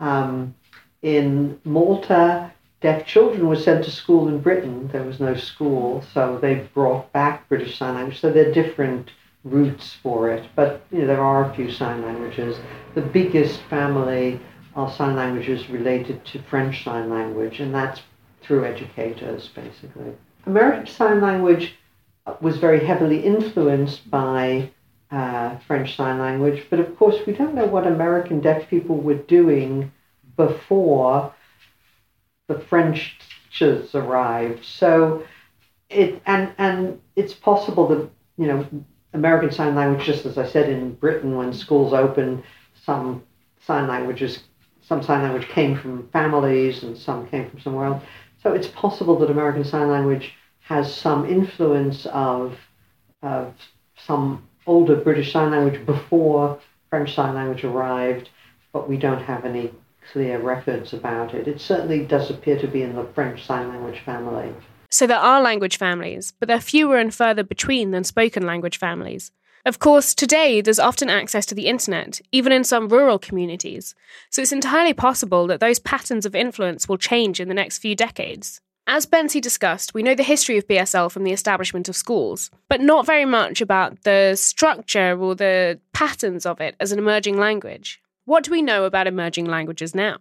Um, 0.00 0.54
in 1.02 1.60
Malta, 1.64 2.52
deaf 2.84 3.06
children 3.06 3.48
were 3.48 3.56
sent 3.56 3.82
to 3.82 3.90
school 3.90 4.28
in 4.28 4.38
Britain. 4.38 4.90
There 4.92 5.02
was 5.02 5.18
no 5.18 5.34
school, 5.34 6.04
so 6.12 6.38
they 6.38 6.68
brought 6.74 7.10
back 7.12 7.48
British 7.48 7.78
Sign 7.78 7.94
Language. 7.94 8.20
So 8.20 8.30
there 8.30 8.50
are 8.50 8.52
different 8.52 9.10
routes 9.42 9.94
for 10.02 10.28
it, 10.28 10.44
but 10.54 10.82
you 10.92 10.98
know, 10.98 11.06
there 11.06 11.22
are 11.22 11.50
a 11.50 11.54
few 11.54 11.70
sign 11.70 12.02
languages. 12.02 12.58
The 12.94 13.00
biggest 13.00 13.62
family 13.70 14.38
are 14.76 14.92
sign 14.92 15.16
languages 15.16 15.70
related 15.70 16.26
to 16.26 16.42
French 16.42 16.84
Sign 16.84 17.08
Language, 17.08 17.58
and 17.58 17.74
that's 17.74 18.02
through 18.42 18.66
educators, 18.66 19.48
basically. 19.48 20.12
American 20.44 20.86
Sign 20.86 21.22
Language 21.22 21.76
was 22.42 22.58
very 22.58 22.84
heavily 22.84 23.24
influenced 23.24 24.10
by 24.10 24.70
uh, 25.10 25.56
French 25.66 25.96
Sign 25.96 26.18
Language, 26.18 26.66
but 26.68 26.80
of 26.80 26.94
course, 26.98 27.16
we 27.26 27.32
don't 27.32 27.54
know 27.54 27.64
what 27.64 27.86
American 27.86 28.40
deaf 28.40 28.68
people 28.68 28.98
were 28.98 29.14
doing 29.14 29.90
before 30.36 31.32
the 32.48 32.58
French 32.58 33.18
teachers 33.50 33.94
arrived. 33.94 34.64
So 34.64 35.24
it 35.90 36.20
and 36.26 36.52
and 36.58 37.00
it's 37.16 37.34
possible 37.34 37.86
that 37.88 38.10
you 38.36 38.46
know 38.46 38.66
American 39.12 39.50
Sign 39.52 39.74
Language, 39.74 40.04
just 40.04 40.26
as 40.26 40.38
I 40.38 40.46
said 40.46 40.68
in 40.68 40.94
Britain, 40.94 41.36
when 41.36 41.52
schools 41.52 41.92
opened, 41.92 42.42
some 42.84 43.22
sign 43.60 43.86
languages, 43.86 44.40
some 44.82 45.02
sign 45.02 45.22
language 45.22 45.48
came 45.48 45.76
from 45.76 46.08
families 46.08 46.82
and 46.82 46.96
some 46.96 47.26
came 47.28 47.48
from 47.48 47.60
somewhere 47.60 47.86
else. 47.86 48.02
So 48.42 48.52
it's 48.52 48.68
possible 48.68 49.18
that 49.20 49.30
American 49.30 49.64
Sign 49.64 49.88
Language 49.88 50.34
has 50.60 50.92
some 50.92 51.26
influence 51.28 52.06
of 52.06 52.58
of 53.22 53.54
some 53.96 54.46
older 54.66 54.96
British 54.96 55.32
Sign 55.32 55.50
Language 55.50 55.86
before 55.86 56.58
French 56.90 57.14
Sign 57.14 57.34
Language 57.34 57.64
arrived, 57.64 58.30
but 58.72 58.88
we 58.88 58.96
don't 58.96 59.22
have 59.22 59.44
any 59.44 59.72
clear 60.12 60.38
records 60.38 60.92
about 60.92 61.34
it. 61.34 61.48
It 61.48 61.60
certainly 61.60 62.04
does 62.04 62.30
appear 62.30 62.58
to 62.60 62.66
be 62.66 62.82
in 62.82 62.94
the 62.94 63.04
French 63.14 63.44
Sign 63.44 63.68
Language 63.68 64.00
family. 64.00 64.54
So 64.90 65.06
there 65.06 65.18
are 65.18 65.42
language 65.42 65.76
families, 65.76 66.32
but 66.38 66.46
they're 66.46 66.60
fewer 66.60 66.98
and 66.98 67.12
further 67.12 67.42
between 67.42 67.90
than 67.90 68.04
spoken 68.04 68.46
language 68.46 68.78
families. 68.78 69.32
Of 69.66 69.78
course, 69.78 70.14
today 70.14 70.60
there's 70.60 70.78
often 70.78 71.08
access 71.08 71.46
to 71.46 71.54
the 71.54 71.66
internet, 71.66 72.20
even 72.32 72.52
in 72.52 72.64
some 72.64 72.88
rural 72.88 73.18
communities, 73.18 73.94
so 74.30 74.42
it's 74.42 74.52
entirely 74.52 74.92
possible 74.92 75.46
that 75.46 75.58
those 75.58 75.78
patterns 75.78 76.26
of 76.26 76.34
influence 76.34 76.86
will 76.86 76.98
change 76.98 77.40
in 77.40 77.48
the 77.48 77.54
next 77.54 77.78
few 77.78 77.96
decades. 77.96 78.60
As 78.86 79.06
Bencie 79.06 79.40
discussed, 79.40 79.94
we 79.94 80.02
know 80.02 80.14
the 80.14 80.22
history 80.22 80.58
of 80.58 80.68
BSL 80.68 81.10
from 81.10 81.24
the 81.24 81.32
establishment 81.32 81.88
of 81.88 81.96
schools, 81.96 82.50
but 82.68 82.82
not 82.82 83.06
very 83.06 83.24
much 83.24 83.62
about 83.62 84.02
the 84.02 84.36
structure 84.36 85.18
or 85.18 85.34
the 85.34 85.80
patterns 85.94 86.44
of 86.44 86.60
it 86.60 86.76
as 86.78 86.92
an 86.92 86.98
emerging 86.98 87.38
language. 87.38 88.02
What 88.24 88.44
do 88.44 88.50
we 88.50 88.62
know 88.62 88.84
about 88.84 89.06
emerging 89.06 89.46
languages 89.46 89.94
now? 89.94 90.18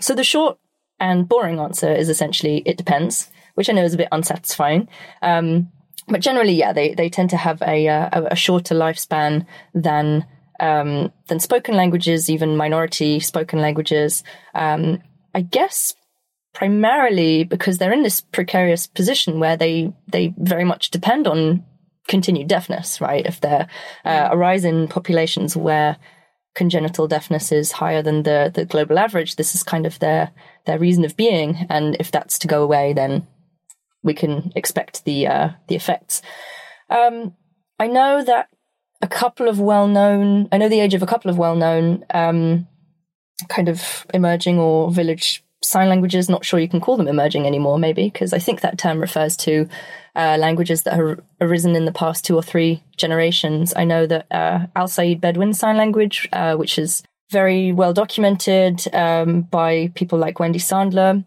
So 0.00 0.14
the 0.14 0.24
short 0.24 0.58
and 0.98 1.28
boring 1.28 1.58
answer 1.58 1.92
is 1.92 2.08
essentially 2.08 2.62
it 2.66 2.76
depends, 2.76 3.30
which 3.54 3.68
I 3.68 3.72
know 3.72 3.84
is 3.84 3.94
a 3.94 3.98
bit 3.98 4.08
unsatisfying. 4.12 4.88
Um, 5.22 5.70
but 6.08 6.20
generally, 6.20 6.52
yeah, 6.52 6.72
they, 6.72 6.94
they 6.94 7.08
tend 7.08 7.30
to 7.30 7.36
have 7.36 7.60
a, 7.62 7.88
uh, 7.88 8.28
a 8.30 8.36
shorter 8.36 8.74
lifespan 8.74 9.46
than 9.74 10.26
um, 10.58 11.12
than 11.28 11.38
spoken 11.38 11.74
languages, 11.74 12.30
even 12.30 12.56
minority 12.56 13.20
spoken 13.20 13.60
languages. 13.60 14.24
Um, 14.54 15.02
I 15.34 15.42
guess 15.42 15.94
primarily 16.54 17.44
because 17.44 17.76
they're 17.76 17.92
in 17.92 18.02
this 18.02 18.22
precarious 18.22 18.86
position 18.86 19.38
where 19.38 19.58
they 19.58 19.92
they 20.08 20.32
very 20.38 20.64
much 20.64 20.90
depend 20.90 21.26
on 21.26 21.62
continued 22.08 22.48
deafness, 22.48 23.00
right? 23.00 23.26
If 23.26 23.40
they 23.40 23.66
uh, 24.06 24.28
arise 24.30 24.64
in 24.64 24.88
populations 24.88 25.54
where 25.56 25.98
congenital 26.56 27.06
deafness 27.06 27.52
is 27.52 27.72
higher 27.72 28.02
than 28.02 28.24
the, 28.24 28.50
the 28.52 28.64
global 28.64 28.98
average, 28.98 29.36
this 29.36 29.54
is 29.54 29.62
kind 29.62 29.86
of 29.86 29.98
their, 30.00 30.32
their 30.64 30.78
reason 30.78 31.04
of 31.04 31.16
being. 31.16 31.66
And 31.68 31.96
if 32.00 32.10
that's 32.10 32.38
to 32.40 32.48
go 32.48 32.62
away, 32.62 32.92
then 32.92 33.26
we 34.02 34.14
can 34.14 34.52
expect 34.56 35.04
the, 35.04 35.26
uh, 35.26 35.50
the 35.68 35.76
effects. 35.76 36.22
Um, 36.90 37.34
I 37.78 37.86
know 37.86 38.24
that 38.24 38.48
a 39.02 39.06
couple 39.06 39.48
of 39.48 39.60
well 39.60 39.86
known, 39.86 40.48
I 40.50 40.58
know 40.58 40.68
the 40.68 40.80
age 40.80 40.94
of 40.94 41.02
a 41.02 41.06
couple 41.06 41.30
of 41.30 41.38
well 41.38 41.54
known, 41.54 42.04
um, 42.12 42.66
kind 43.48 43.68
of 43.68 44.06
emerging 44.14 44.58
or 44.58 44.90
village 44.90 45.44
sign 45.66 45.88
languages. 45.88 46.28
Not 46.28 46.44
sure 46.44 46.60
you 46.60 46.68
can 46.68 46.80
call 46.80 46.96
them 46.96 47.08
emerging 47.08 47.46
anymore, 47.46 47.78
maybe, 47.78 48.08
because 48.08 48.32
I 48.32 48.38
think 48.38 48.60
that 48.60 48.78
term 48.78 49.00
refers 49.00 49.36
to 49.38 49.68
uh, 50.14 50.36
languages 50.38 50.82
that 50.82 50.94
have 50.94 51.20
arisen 51.40 51.76
in 51.76 51.84
the 51.84 51.92
past 51.92 52.24
two 52.24 52.36
or 52.36 52.42
three 52.42 52.82
generations. 52.96 53.74
I 53.76 53.84
know 53.84 54.06
that 54.06 54.26
uh, 54.30 54.66
Al-Sayyid 54.74 55.20
Bedouin 55.20 55.52
Sign 55.52 55.76
Language, 55.76 56.28
uh, 56.32 56.56
which 56.56 56.78
is 56.78 57.02
very 57.30 57.72
well 57.72 57.92
documented 57.92 58.82
um, 58.94 59.42
by 59.42 59.90
people 59.94 60.18
like 60.18 60.38
Wendy 60.38 60.58
Sandler. 60.58 61.24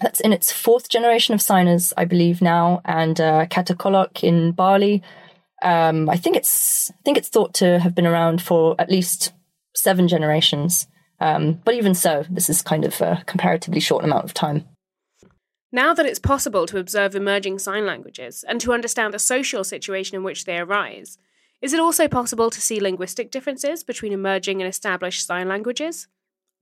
That's 0.00 0.20
in 0.20 0.32
its 0.32 0.52
fourth 0.52 0.88
generation 0.88 1.34
of 1.34 1.42
signers, 1.42 1.92
I 1.96 2.04
believe 2.04 2.40
now, 2.40 2.80
and 2.84 3.20
uh, 3.20 3.46
Kata 3.46 3.76
in 4.22 4.52
Bali. 4.52 5.02
Um, 5.62 6.08
I 6.08 6.16
think 6.16 6.36
it's 6.36 6.90
I 6.90 7.02
think 7.04 7.18
it's 7.18 7.28
thought 7.28 7.54
to 7.54 7.80
have 7.80 7.94
been 7.94 8.06
around 8.06 8.40
for 8.40 8.76
at 8.78 8.90
least 8.90 9.32
seven 9.74 10.06
generations. 10.06 10.86
Um, 11.20 11.60
but 11.64 11.74
even 11.74 11.94
so, 11.94 12.24
this 12.30 12.48
is 12.48 12.62
kind 12.62 12.84
of 12.84 13.00
a 13.00 13.22
comparatively 13.26 13.80
short 13.80 14.04
amount 14.04 14.24
of 14.24 14.34
time. 14.34 14.64
Now 15.70 15.92
that 15.92 16.06
it's 16.06 16.18
possible 16.18 16.64
to 16.66 16.78
observe 16.78 17.14
emerging 17.14 17.58
sign 17.58 17.84
languages 17.84 18.44
and 18.48 18.60
to 18.60 18.72
understand 18.72 19.12
the 19.12 19.18
social 19.18 19.64
situation 19.64 20.16
in 20.16 20.22
which 20.22 20.44
they 20.44 20.58
arise, 20.58 21.18
is 21.60 21.72
it 21.72 21.80
also 21.80 22.08
possible 22.08 22.50
to 22.50 22.60
see 22.60 22.80
linguistic 22.80 23.30
differences 23.30 23.84
between 23.84 24.12
emerging 24.12 24.62
and 24.62 24.68
established 24.68 25.26
sign 25.26 25.48
languages? 25.48 26.06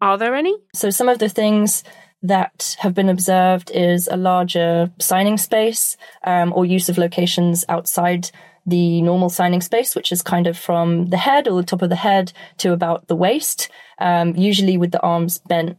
Are 0.00 0.18
there 0.18 0.34
any? 0.34 0.56
So, 0.74 0.90
some 0.90 1.08
of 1.08 1.18
the 1.18 1.28
things 1.28 1.84
that 2.22 2.76
have 2.80 2.94
been 2.94 3.08
observed 3.08 3.70
is 3.72 4.08
a 4.08 4.16
larger 4.16 4.90
signing 4.98 5.38
space 5.38 5.96
um, 6.24 6.52
or 6.54 6.64
use 6.64 6.88
of 6.88 6.98
locations 6.98 7.64
outside 7.68 8.30
the 8.66 9.00
normal 9.02 9.28
signing 9.28 9.60
space, 9.60 9.94
which 9.94 10.10
is 10.10 10.22
kind 10.22 10.46
of 10.46 10.58
from 10.58 11.06
the 11.10 11.16
head 11.16 11.46
or 11.46 11.60
the 11.60 11.66
top 11.66 11.82
of 11.82 11.88
the 11.88 11.96
head 11.96 12.32
to 12.58 12.72
about 12.72 13.06
the 13.06 13.16
waist, 13.16 13.70
um, 13.98 14.34
usually 14.36 14.76
with 14.76 14.90
the 14.90 15.00
arms 15.00 15.38
bent 15.38 15.78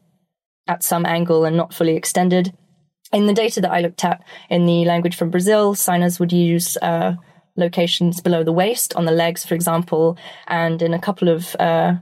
at 0.68 0.84
some 0.84 1.06
angle 1.06 1.46
and 1.46 1.58
not 1.58 1.74
fully 1.74 1.96
extended. 1.96 2.54
In 3.14 3.26
the 3.26 3.34
data 3.34 3.62
that 3.62 3.72
I 3.72 3.82
looked 3.82 4.04
at 4.04 4.24
in 4.50 4.66
the 4.66 4.86
language 4.86 5.16
from 5.16 5.30
Brazil, 5.30 5.76
signers 5.76 6.20
would 6.20 6.34
use 6.34 6.78
uh, 6.78 7.16
locations 7.56 8.22
below 8.22 8.44
the 8.44 8.52
waist 8.52 8.96
on 8.96 9.06
the 9.06 9.12
legs, 9.12 9.46
for 9.46 9.56
example, 9.56 10.18
and 10.48 10.82
in 10.82 10.94
a 10.94 11.00
couple 11.00 11.30
of 11.30 11.56
uh, 11.60 11.96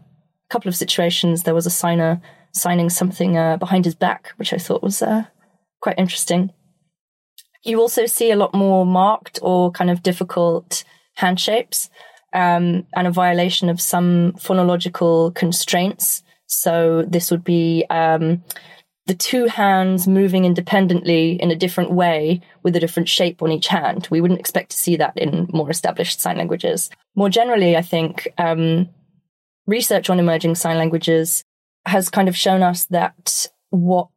couple 0.50 0.70
of 0.70 0.76
situations 0.76 1.44
there 1.44 1.56
was 1.56 1.66
a 1.66 1.72
signer 1.72 2.22
signing 2.54 2.90
something 2.90 3.38
uh, 3.38 3.58
behind 3.58 3.86
his 3.86 3.96
back, 3.96 4.32
which 4.38 4.54
I 4.54 4.58
thought 4.58 4.84
was 4.84 5.02
uh, 5.02 5.24
quite 5.82 6.00
interesting. 6.00 6.52
You 7.66 7.82
also 7.82 8.06
see 8.06 8.32
a 8.32 8.36
lot 8.36 8.54
more 8.54 8.86
marked 8.86 9.40
or 9.42 9.72
kind 9.72 9.90
of 9.90 10.04
difficult 10.04 10.84
hand 11.16 11.40
shapes 11.40 11.90
um, 12.32 12.86
and 12.96 13.08
a 13.08 13.12
violation 13.12 13.70
of 13.70 13.82
some 13.82 14.34
phonological 14.34 15.34
constraints. 15.34 16.22
So 16.46 17.04
this 17.08 17.32
would 17.32 17.44
be 17.44 17.86
um, 17.90 18.44
the 19.08 19.16
two 19.16 19.46
hands 19.46 20.08
moving 20.08 20.46
independently 20.46 21.42
in 21.42 21.50
a 21.50 21.56
different 21.56 21.92
way 21.92 22.42
with 22.62 22.76
a 22.76 22.80
different 22.80 23.10
shape 23.10 23.42
on 23.42 23.52
each 23.52 23.68
hand. 23.68 24.08
We 24.12 24.22
wouldn't 24.22 24.40
expect 24.40 24.72
to 24.72 24.78
see 24.78 24.96
that 24.98 25.18
in 25.18 25.48
more 25.52 25.72
established 25.72 26.22
sign 26.22 26.38
languages. 26.38 26.90
More 27.16 27.30
generally, 27.30 27.76
I 27.76 27.82
think 27.82 28.28
um, 28.38 28.90
research 29.66 30.10
on 30.10 30.20
emerging 30.20 30.56
sign 30.56 30.78
languages 30.78 31.44
has 31.86 32.10
kind 32.10 32.28
of 32.28 32.38
shown 32.38 32.62
us 32.62 32.86
that 32.86 33.48
what 33.70 34.10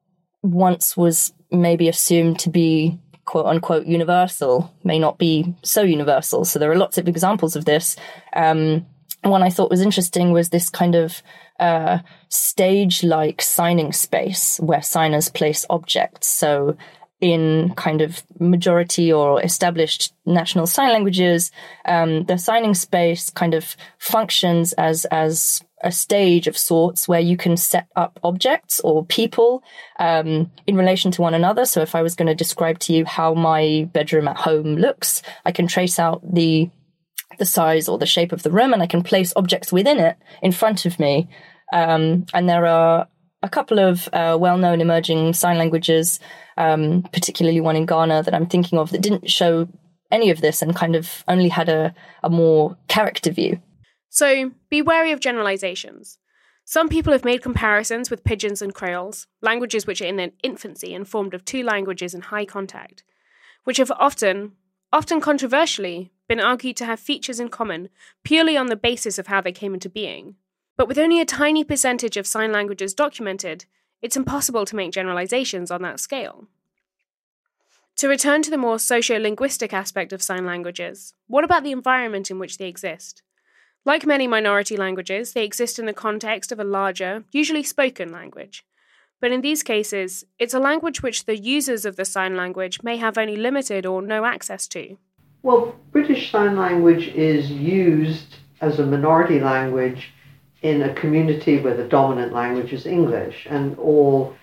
once 0.42 0.96
was 0.96 1.32
maybe 1.50 1.88
assumed 1.88 2.38
to 2.40 2.50
be 2.50 2.98
quote 3.28 3.44
unquote 3.44 3.86
universal 3.86 4.72
may 4.84 4.98
not 4.98 5.18
be 5.18 5.54
so 5.62 5.82
universal. 5.82 6.46
So 6.46 6.58
there 6.58 6.72
are 6.72 6.78
lots 6.78 6.96
of 6.96 7.06
examples 7.06 7.56
of 7.56 7.66
this. 7.66 7.94
Um, 8.32 8.86
one 9.22 9.42
I 9.42 9.50
thought 9.50 9.70
was 9.70 9.82
interesting 9.82 10.32
was 10.32 10.48
this 10.48 10.70
kind 10.70 10.94
of 10.94 11.22
uh, 11.60 11.98
stage 12.30 13.04
like 13.04 13.42
signing 13.42 13.92
space 13.92 14.58
where 14.60 14.80
signers 14.80 15.28
place 15.28 15.66
objects. 15.68 16.26
So 16.26 16.78
in 17.20 17.74
kind 17.74 18.00
of 18.00 18.22
majority 18.40 19.12
or 19.12 19.42
established 19.42 20.14
national 20.24 20.66
sign 20.66 20.90
languages, 20.92 21.50
um, 21.84 22.24
the 22.24 22.38
signing 22.38 22.72
space 22.72 23.28
kind 23.28 23.52
of 23.52 23.76
functions 23.98 24.72
as 24.74 25.04
as 25.10 25.62
a 25.82 25.92
stage 25.92 26.46
of 26.46 26.58
sorts 26.58 27.06
where 27.06 27.20
you 27.20 27.36
can 27.36 27.56
set 27.56 27.86
up 27.94 28.18
objects 28.22 28.80
or 28.80 29.06
people 29.06 29.62
um, 29.98 30.50
in 30.66 30.76
relation 30.76 31.10
to 31.12 31.22
one 31.22 31.34
another. 31.34 31.64
So 31.64 31.80
if 31.82 31.94
I 31.94 32.02
was 32.02 32.14
going 32.14 32.28
to 32.28 32.34
describe 32.34 32.78
to 32.80 32.92
you 32.92 33.04
how 33.04 33.34
my 33.34 33.88
bedroom 33.92 34.28
at 34.28 34.36
home 34.36 34.76
looks, 34.76 35.22
I 35.44 35.52
can 35.52 35.66
trace 35.66 35.98
out 35.98 36.22
the 36.34 36.70
the 37.38 37.44
size 37.44 37.88
or 37.88 37.98
the 37.98 38.06
shape 38.06 38.32
of 38.32 38.42
the 38.42 38.50
room, 38.50 38.72
and 38.72 38.82
I 38.82 38.86
can 38.86 39.02
place 39.02 39.32
objects 39.36 39.72
within 39.72 39.98
it 39.98 40.16
in 40.42 40.50
front 40.50 40.86
of 40.86 40.98
me. 40.98 41.28
Um, 41.72 42.26
and 42.34 42.48
there 42.48 42.66
are 42.66 43.06
a 43.42 43.48
couple 43.48 43.78
of 43.78 44.08
uh, 44.12 44.36
well-known 44.40 44.80
emerging 44.80 45.34
sign 45.34 45.58
languages, 45.58 46.18
um, 46.56 47.04
particularly 47.12 47.60
one 47.60 47.76
in 47.76 47.86
Ghana 47.86 48.24
that 48.24 48.34
I'm 48.34 48.46
thinking 48.46 48.78
of 48.78 48.90
that 48.90 49.02
didn't 49.02 49.30
show 49.30 49.68
any 50.10 50.30
of 50.30 50.40
this 50.40 50.62
and 50.62 50.74
kind 50.74 50.96
of 50.96 51.22
only 51.28 51.48
had 51.48 51.68
a, 51.68 51.94
a 52.24 52.30
more 52.30 52.76
character 52.88 53.30
view. 53.30 53.60
So 54.08 54.52
be 54.68 54.82
wary 54.82 55.12
of 55.12 55.20
generalizations. 55.20 56.18
Some 56.64 56.88
people 56.88 57.12
have 57.12 57.24
made 57.24 57.42
comparisons 57.42 58.10
with 58.10 58.24
pidgins 58.24 58.60
and 58.60 58.74
creoles, 58.74 59.26
languages 59.40 59.86
which 59.86 60.02
are 60.02 60.06
in 60.06 60.16
their 60.16 60.32
infancy 60.42 60.94
and 60.94 61.08
formed 61.08 61.32
of 61.32 61.44
two 61.44 61.62
languages 61.62 62.14
in 62.14 62.20
high 62.20 62.44
contact, 62.44 63.04
which 63.64 63.78
have 63.78 63.90
often, 63.92 64.52
often 64.92 65.20
controversially, 65.20 66.12
been 66.28 66.40
argued 66.40 66.76
to 66.76 66.84
have 66.84 67.00
features 67.00 67.40
in 67.40 67.48
common 67.48 67.88
purely 68.22 68.56
on 68.56 68.66
the 68.66 68.76
basis 68.76 69.18
of 69.18 69.28
how 69.28 69.40
they 69.40 69.52
came 69.52 69.72
into 69.72 69.88
being. 69.88 70.36
But 70.76 70.88
with 70.88 70.98
only 70.98 71.20
a 71.20 71.24
tiny 71.24 71.64
percentage 71.64 72.16
of 72.16 72.26
sign 72.26 72.52
languages 72.52 72.94
documented, 72.94 73.64
it's 74.02 74.16
impossible 74.16 74.64
to 74.66 74.76
make 74.76 74.92
generalizations 74.92 75.70
on 75.70 75.82
that 75.82 76.00
scale. 76.00 76.48
To 77.96 78.08
return 78.08 78.42
to 78.42 78.50
the 78.50 78.58
more 78.58 78.78
socio-linguistic 78.78 79.72
aspect 79.72 80.12
of 80.12 80.22
sign 80.22 80.46
languages, 80.46 81.14
what 81.26 81.44
about 81.44 81.64
the 81.64 81.72
environment 81.72 82.30
in 82.30 82.38
which 82.38 82.58
they 82.58 82.68
exist? 82.68 83.22
Like 83.88 84.04
many 84.04 84.26
minority 84.26 84.76
languages, 84.76 85.32
they 85.32 85.46
exist 85.46 85.78
in 85.78 85.86
the 85.86 85.94
context 85.94 86.52
of 86.52 86.60
a 86.60 86.64
larger, 86.78 87.24
usually 87.32 87.62
spoken 87.62 88.12
language. 88.12 88.62
But 89.18 89.32
in 89.32 89.40
these 89.40 89.62
cases, 89.62 90.26
it's 90.38 90.52
a 90.52 90.58
language 90.58 91.02
which 91.02 91.24
the 91.24 91.38
users 91.38 91.86
of 91.86 91.96
the 91.96 92.04
sign 92.04 92.36
language 92.36 92.82
may 92.82 92.98
have 92.98 93.16
only 93.16 93.36
limited 93.36 93.86
or 93.86 94.02
no 94.02 94.26
access 94.26 94.68
to. 94.68 94.98
Well, 95.42 95.74
British 95.90 96.30
Sign 96.30 96.58
Language 96.58 97.08
is 97.14 97.50
used 97.50 98.36
as 98.60 98.78
a 98.78 98.84
minority 98.84 99.40
language 99.40 100.12
in 100.60 100.82
a 100.82 100.92
community 100.92 101.58
where 101.58 101.74
the 101.74 101.88
dominant 101.88 102.34
language 102.34 102.74
is 102.74 102.84
English, 102.84 103.46
and 103.48 103.78
all 103.78 104.36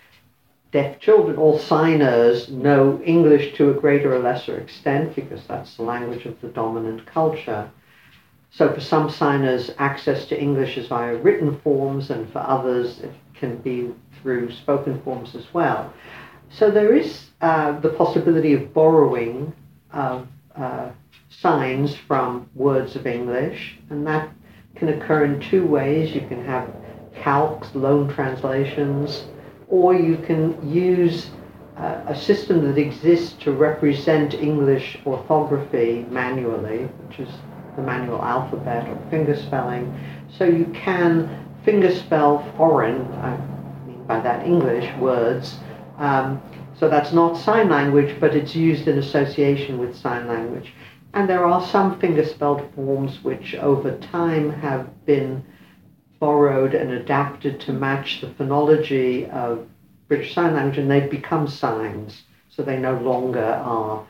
deaf 0.71 0.99
children, 0.99 1.38
all 1.38 1.60
signers 1.60 2.49
know 2.49 2.99
English 3.05 3.55
to 3.58 3.69
a 3.69 3.75
greater 3.75 4.15
or 4.15 4.17
lesser 4.17 4.58
extent 4.58 5.15
because 5.15 5.45
that's 5.45 5.77
the 5.77 5.84
language 5.84 6.25
of 6.25 6.41
the 6.41 6.47
dominant 6.47 7.05
culture. 7.05 7.69
So 8.58 8.72
for 8.74 8.80
some 8.80 9.10
signers, 9.10 9.72
access 9.80 10.28
to 10.28 10.41
English 10.41 10.78
is 10.78 10.88
via 10.88 11.18
written 11.18 11.60
forms, 11.60 12.10
and 12.10 12.32
for 12.32 12.39
others, 12.39 13.02
it 13.02 13.12
can 13.34 13.58
be 13.58 13.94
through 14.22 14.50
spoken 14.50 15.02
forms 15.02 15.36
as 15.36 15.54
well. 15.54 15.91
So 16.50 16.72
there 16.72 16.96
is 16.96 17.32
uh, 17.41 17.78
the 17.82 17.89
possibility 17.89 18.54
of 18.54 18.74
borrowing 18.74 19.52
of 19.91 20.30
uh, 20.56 20.91
signs 21.30 21.96
from 21.96 22.50
words 22.56 22.96
of 22.96 23.06
English, 23.06 23.78
and 23.89 24.08
that 24.08 24.30
can 24.76 24.88
occur 24.88 25.26
in 25.26 25.41
two 25.41 25.68
ways. 25.68 26.15
You 26.15 26.22
can 26.22 26.46
have 26.46 26.74
calques, 27.13 27.76
loan 27.76 28.08
translations, 28.08 29.26
or 29.68 29.94
you 29.94 30.15
can 30.15 30.56
use 30.65 31.30
uh, 31.76 32.04
a 32.08 32.15
system 32.15 32.62
that 32.68 32.78
exists 32.78 33.34
to 33.44 33.52
represent 33.52 34.34
English 34.34 34.98
orthography 35.06 36.06
manually, 36.10 36.86
which 37.06 37.20
is 37.20 37.30
the 37.75 37.81
manual 37.81 38.21
alphabet 38.21 38.88
or 38.88 38.95
fingerspelling. 39.11 39.93
So 40.38 40.45
you 40.45 40.65
can 40.73 41.45
fingerspell 41.65 42.55
foreign, 42.57 43.01
I 43.13 43.38
mean 43.88 44.03
by 44.05 44.19
that 44.19 44.45
English, 44.45 44.93
words. 44.97 45.57
Um, 45.97 46.41
so 46.77 46.89
that's 46.89 47.13
not 47.13 47.38
sign 47.38 47.69
language, 47.69 48.19
but 48.19 48.35
it's 48.35 48.55
used 48.55 48.88
in 48.88 48.97
association 48.97 49.77
with 49.77 49.95
sign 49.95 50.27
language. 50.27 50.73
And 51.13 51.29
there 51.29 51.45
are 51.45 51.65
some 51.65 51.97
fingerspelled 51.99 52.73
forms 52.75 53.23
which 53.23 53.55
over 53.55 53.97
time 53.97 54.51
have 54.51 55.05
been 55.05 55.43
borrowed 56.19 56.73
and 56.73 56.91
adapted 56.91 57.59
to 57.61 57.73
match 57.73 58.19
the 58.21 58.27
phonology 58.27 59.29
of 59.29 59.67
British 60.07 60.33
Sign 60.33 60.53
Language, 60.53 60.77
and 60.77 60.91
they've 60.91 61.09
become 61.09 61.47
signs. 61.47 62.23
So 62.49 62.63
they 62.63 62.77
no 62.77 62.97
longer 62.97 63.43
are 63.43 64.05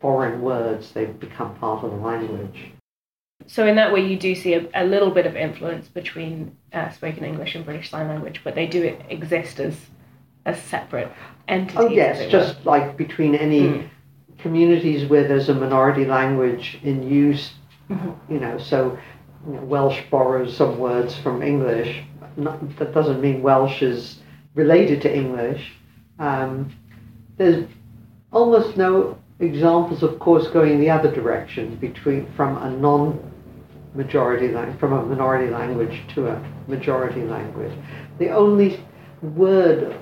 foreign 0.00 0.42
words, 0.42 0.92
they've 0.92 1.18
become 1.18 1.54
part 1.56 1.84
of 1.84 1.90
the 1.90 1.96
language. 1.96 2.73
So 3.46 3.66
in 3.66 3.76
that 3.76 3.92
way, 3.92 4.06
you 4.06 4.18
do 4.18 4.34
see 4.34 4.54
a, 4.54 4.66
a 4.74 4.84
little 4.84 5.10
bit 5.10 5.26
of 5.26 5.36
influence 5.36 5.88
between 5.88 6.56
uh, 6.72 6.90
spoken 6.90 7.24
English 7.24 7.54
and 7.54 7.64
British 7.64 7.90
Sign 7.90 8.08
Language, 8.08 8.40
but 8.42 8.54
they 8.54 8.66
do 8.66 8.96
exist 9.08 9.60
as 9.60 9.76
as 10.46 10.60
separate 10.62 11.10
entities. 11.48 11.80
Oh 11.80 11.88
yes, 11.88 12.30
just 12.30 12.58
were. 12.58 12.72
like 12.72 12.96
between 12.96 13.34
any 13.34 13.60
mm. 13.62 13.88
communities 14.38 15.08
where 15.08 15.26
there's 15.26 15.48
a 15.48 15.54
minority 15.54 16.04
language 16.04 16.78
in 16.82 17.08
use, 17.08 17.52
mm-hmm. 17.90 18.32
you 18.32 18.40
know. 18.40 18.58
So 18.58 18.98
you 19.46 19.54
know, 19.54 19.62
Welsh 19.62 20.00
borrows 20.10 20.56
some 20.56 20.78
words 20.78 21.16
from 21.16 21.42
English. 21.42 22.02
Not, 22.36 22.76
that 22.78 22.92
doesn't 22.92 23.20
mean 23.20 23.42
Welsh 23.42 23.82
is 23.82 24.20
related 24.54 25.02
to 25.02 25.14
English. 25.14 25.72
Um, 26.18 26.72
there's 27.36 27.66
almost 28.32 28.76
no 28.76 29.18
examples, 29.40 30.02
of 30.02 30.18
course, 30.18 30.48
going 30.48 30.80
the 30.80 30.90
other 30.90 31.10
direction 31.10 31.76
between 31.76 32.32
from 32.34 32.56
a 32.58 32.70
non-majority 33.94 34.48
language, 34.48 34.78
from 34.78 34.92
a 34.92 35.04
minority 35.04 35.50
language 35.50 36.02
to 36.14 36.28
a 36.28 36.50
majority 36.68 37.22
language. 37.22 37.72
The 38.18 38.30
only 38.30 38.80
word 39.22 39.96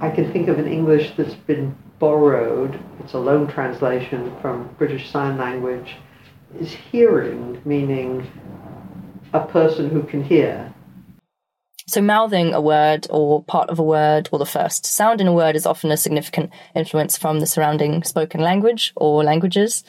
I 0.00 0.10
can 0.10 0.30
think 0.32 0.48
of 0.48 0.58
in 0.58 0.66
English 0.66 1.12
that's 1.16 1.34
been 1.34 1.76
borrowed, 1.98 2.78
it's 3.00 3.14
a 3.14 3.18
loan 3.18 3.48
translation 3.48 4.34
from 4.40 4.68
British 4.78 5.10
Sign 5.10 5.36
Language, 5.36 5.96
is 6.58 6.72
hearing, 6.72 7.60
meaning 7.64 8.30
a 9.32 9.44
person 9.44 9.90
who 9.90 10.02
can 10.02 10.22
hear. 10.22 10.72
So, 11.86 12.02
mouthing 12.02 12.52
a 12.52 12.60
word 12.60 13.06
or 13.10 13.42
part 13.42 13.70
of 13.70 13.78
a 13.78 13.82
word 13.82 14.28
or 14.30 14.38
the 14.38 14.46
first 14.46 14.84
sound 14.84 15.20
in 15.20 15.26
a 15.26 15.32
word 15.32 15.56
is 15.56 15.66
often 15.66 15.90
a 15.90 15.96
significant 15.96 16.50
influence 16.74 17.16
from 17.16 17.40
the 17.40 17.46
surrounding 17.46 18.02
spoken 18.04 18.40
language 18.40 18.92
or 18.94 19.24
languages. 19.24 19.84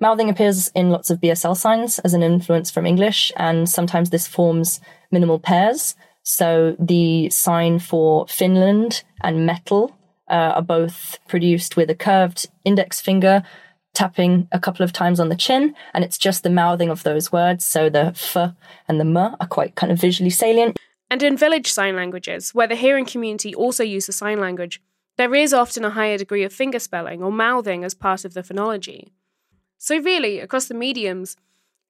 Mouthing 0.00 0.28
appears 0.28 0.68
in 0.68 0.90
lots 0.90 1.10
of 1.10 1.20
BSL 1.20 1.56
signs 1.56 1.98
as 2.00 2.14
an 2.14 2.22
influence 2.22 2.70
from 2.70 2.86
English, 2.86 3.32
and 3.36 3.68
sometimes 3.68 4.10
this 4.10 4.26
forms 4.26 4.80
minimal 5.10 5.38
pairs. 5.38 5.94
So 6.22 6.76
the 6.78 7.30
sign 7.30 7.78
for 7.78 8.26
Finland 8.26 9.04
and 9.22 9.46
metal 9.46 9.96
uh, 10.28 10.52
are 10.56 10.62
both 10.62 11.18
produced 11.28 11.76
with 11.76 11.90
a 11.90 11.94
curved 11.94 12.46
index 12.64 13.00
finger 13.00 13.42
tapping 13.94 14.48
a 14.50 14.58
couple 14.58 14.84
of 14.84 14.92
times 14.92 15.20
on 15.20 15.28
the 15.28 15.36
chin, 15.36 15.74
and 15.92 16.04
it's 16.04 16.18
just 16.18 16.42
the 16.42 16.50
mouthing 16.50 16.90
of 16.90 17.04
those 17.04 17.30
words. 17.30 17.64
So 17.64 17.88
the 17.88 18.06
f 18.06 18.36
and 18.88 19.00
the 19.00 19.04
m 19.04 19.16
are 19.16 19.46
quite 19.48 19.76
kind 19.76 19.92
of 19.92 20.00
visually 20.00 20.30
salient. 20.30 20.76
And 21.10 21.22
in 21.22 21.36
village 21.36 21.70
sign 21.70 21.94
languages, 21.94 22.54
where 22.54 22.66
the 22.66 22.74
hearing 22.74 23.04
community 23.04 23.54
also 23.54 23.84
use 23.84 24.06
the 24.06 24.12
sign 24.12 24.40
language, 24.40 24.80
there 25.16 25.34
is 25.34 25.54
often 25.54 25.84
a 25.84 25.90
higher 25.90 26.18
degree 26.18 26.42
of 26.42 26.52
finger 26.52 26.80
spelling 26.80 27.22
or 27.22 27.30
mouthing 27.30 27.84
as 27.84 27.94
part 27.94 28.24
of 28.24 28.34
the 28.34 28.42
phonology. 28.42 29.10
So, 29.84 29.98
really, 29.98 30.40
across 30.40 30.64
the 30.64 30.72
mediums, 30.72 31.36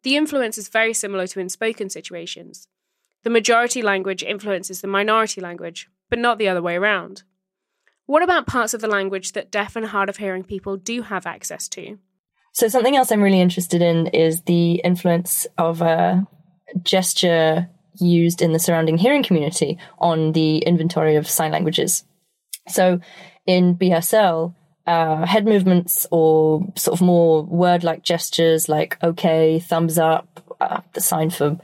the 0.03 0.17
influence 0.17 0.59
is 0.59 0.67
very 0.67 0.93
similar 0.93 1.29
to 1.29 1.39
in 1.39 1.49
spoken 1.49 1.89
situations. 1.89 2.67
The 3.23 3.31
majority 3.31 3.83
language 3.83 4.25
influences 4.25 4.81
the 4.81 4.89
minority 4.89 5.41
language, 5.41 5.89
but 6.11 6.19
not 6.19 6.39
the 6.39 6.49
other 6.49 6.61
way 6.61 6.75
around. 6.75 7.23
What 8.07 8.25
about 8.25 8.49
parts 8.49 8.75
of 8.75 8.81
the 8.81 8.89
language 8.89 9.31
that 9.35 9.53
deaf 9.53 9.77
and 9.77 9.87
hard 9.87 10.09
of 10.09 10.17
hearing 10.17 10.43
people 10.43 10.77
do 10.77 11.03
have 11.03 11.25
access 11.25 11.69
to? 11.69 11.99
So, 12.51 12.67
something 12.67 12.97
else 12.97 13.13
I'm 13.13 13.23
really 13.23 13.41
interested 13.41 13.81
in 13.81 14.09
is 14.09 14.43
the 14.43 14.81
influence 14.83 15.47
of 15.57 15.81
uh, 15.81 16.23
gesture 16.83 17.71
used 18.01 18.43
in 18.43 18.51
the 18.51 18.59
surrounding 18.59 18.99
hearing 18.99 19.23
community 19.23 19.79
on 20.01 20.33
the 20.33 20.59
inventory 20.59 21.15
of 21.15 21.31
sign 21.31 21.53
languages. 21.53 22.03
So, 22.67 22.99
in 23.47 23.77
BSL, 23.77 24.53
uh, 24.87 25.25
head 25.25 25.47
movements 25.47 26.07
or 26.11 26.67
sort 26.77 26.99
of 26.99 27.05
more 27.05 27.43
word 27.43 27.85
like 27.85 28.03
gestures 28.03 28.69
like 28.69 29.03
okay, 29.03 29.59
thumbs 29.59 29.99
up, 29.99 30.57
uh, 30.61 30.81
the 30.93 31.01
sign 31.01 31.31
for 31.31 31.59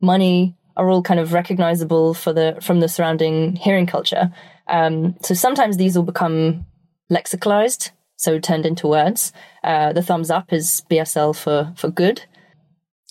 money 0.00 0.56
are 0.76 0.90
all 0.90 1.02
kind 1.02 1.20
of 1.20 1.32
recognizable 1.32 2.12
for 2.14 2.32
the 2.32 2.58
from 2.60 2.80
the 2.80 2.88
surrounding 2.88 3.56
hearing 3.56 3.86
culture. 3.86 4.32
Um, 4.68 5.16
so 5.22 5.34
sometimes 5.34 5.76
these 5.76 5.96
will 5.96 6.04
become 6.04 6.66
lexicalized, 7.10 7.90
so 8.16 8.38
turned 8.38 8.66
into 8.66 8.88
words. 8.88 9.32
Uh, 9.62 9.92
the 9.92 10.02
thumbs 10.02 10.30
up 10.30 10.52
is 10.52 10.82
BSL 10.90 11.36
for, 11.36 11.72
for 11.76 11.88
good. 11.88 12.22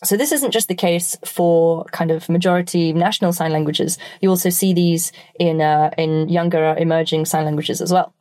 So 0.04 0.18
this 0.18 0.32
isn't 0.32 0.52
just 0.52 0.68
the 0.68 0.76
case 0.76 1.18
for 1.24 1.86
kind 1.86 2.12
of 2.12 2.28
majority 2.30 2.92
national 2.92 3.32
sign 3.34 3.52
languages. 3.52 3.98
You 4.22 4.30
also 4.30 4.50
see 4.50 4.74
these 4.74 5.12
in 5.40 5.62
uh, 5.62 5.92
in 5.98 6.28
younger 6.30 6.76
emerging 6.78 7.26
sign 7.26 7.46
languages 7.46 7.82
as 7.82 7.94
well. 7.94 8.14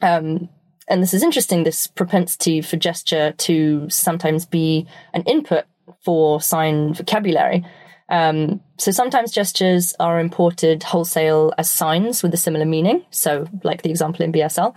Um, 0.00 0.48
and 0.88 1.02
this 1.02 1.14
is 1.14 1.22
interesting. 1.22 1.64
This 1.64 1.86
propensity 1.86 2.60
for 2.60 2.76
gesture 2.76 3.32
to 3.32 3.88
sometimes 3.88 4.46
be 4.46 4.86
an 5.12 5.22
input 5.22 5.64
for 6.04 6.40
sign 6.40 6.94
vocabulary. 6.94 7.64
Um, 8.08 8.60
so 8.78 8.90
sometimes 8.90 9.32
gestures 9.32 9.94
are 10.00 10.18
imported 10.18 10.82
wholesale 10.82 11.52
as 11.58 11.70
signs 11.70 12.22
with 12.22 12.32
a 12.32 12.38
similar 12.38 12.64
meaning. 12.64 13.04
So, 13.10 13.46
like 13.62 13.82
the 13.82 13.90
example 13.90 14.24
in 14.24 14.32
BSL, 14.32 14.74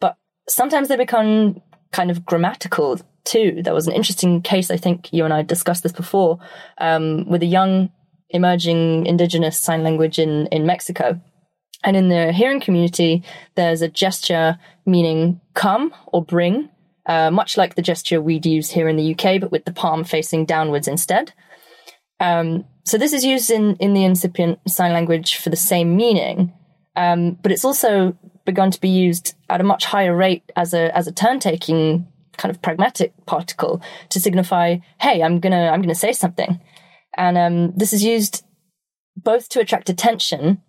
but 0.00 0.16
sometimes 0.48 0.88
they 0.88 0.96
become 0.96 1.60
kind 1.92 2.10
of 2.10 2.24
grammatical 2.24 3.00
too. 3.24 3.60
There 3.62 3.74
was 3.74 3.86
an 3.86 3.94
interesting 3.94 4.42
case. 4.42 4.70
I 4.70 4.76
think 4.76 5.12
you 5.12 5.24
and 5.24 5.32
I 5.32 5.42
discussed 5.42 5.82
this 5.82 5.92
before 5.92 6.38
um, 6.78 7.28
with 7.28 7.42
a 7.42 7.46
young 7.46 7.90
emerging 8.30 9.06
indigenous 9.06 9.58
sign 9.60 9.82
language 9.82 10.18
in 10.18 10.46
in 10.46 10.66
Mexico. 10.66 11.20
And 11.84 11.96
in 11.96 12.08
the 12.08 12.32
hearing 12.32 12.60
community, 12.60 13.22
there's 13.54 13.82
a 13.82 13.88
gesture 13.88 14.58
meaning 14.86 15.40
come 15.52 15.94
or 16.06 16.24
bring, 16.24 16.70
uh, 17.06 17.30
much 17.30 17.56
like 17.56 17.74
the 17.74 17.82
gesture 17.82 18.20
we'd 18.20 18.46
use 18.46 18.70
here 18.70 18.88
in 18.88 18.96
the 18.96 19.14
UK, 19.14 19.40
but 19.40 19.52
with 19.52 19.66
the 19.66 19.72
palm 19.72 20.02
facing 20.02 20.46
downwards 20.46 20.88
instead. 20.88 21.32
Um, 22.20 22.64
so 22.84 22.96
this 22.96 23.12
is 23.12 23.24
used 23.24 23.50
in, 23.50 23.76
in 23.76 23.92
the 23.92 24.04
incipient 24.04 24.58
sign 24.68 24.92
language 24.92 25.36
for 25.36 25.50
the 25.50 25.56
same 25.56 25.96
meaning, 25.96 26.52
um, 26.96 27.32
but 27.42 27.52
it's 27.52 27.64
also 27.64 28.16
begun 28.44 28.70
to 28.70 28.80
be 28.80 28.88
used 28.88 29.34
at 29.48 29.60
a 29.60 29.64
much 29.64 29.84
higher 29.84 30.14
rate 30.14 30.50
as 30.56 30.74
a 30.74 30.96
as 30.96 31.06
a 31.06 31.12
turn 31.12 31.40
taking 31.40 32.06
kind 32.36 32.54
of 32.54 32.60
pragmatic 32.60 33.12
particle 33.26 33.82
to 34.10 34.20
signify, 34.20 34.76
hey, 35.00 35.22
I'm 35.22 35.40
gonna 35.40 35.68
I'm 35.68 35.82
gonna 35.82 35.94
say 35.94 36.12
something, 36.12 36.60
and 37.16 37.38
um, 37.38 37.72
this 37.76 37.92
is 37.92 38.04
used 38.04 38.44
both 39.16 39.48
to 39.50 39.60
attract 39.60 39.88
attention. 39.88 40.60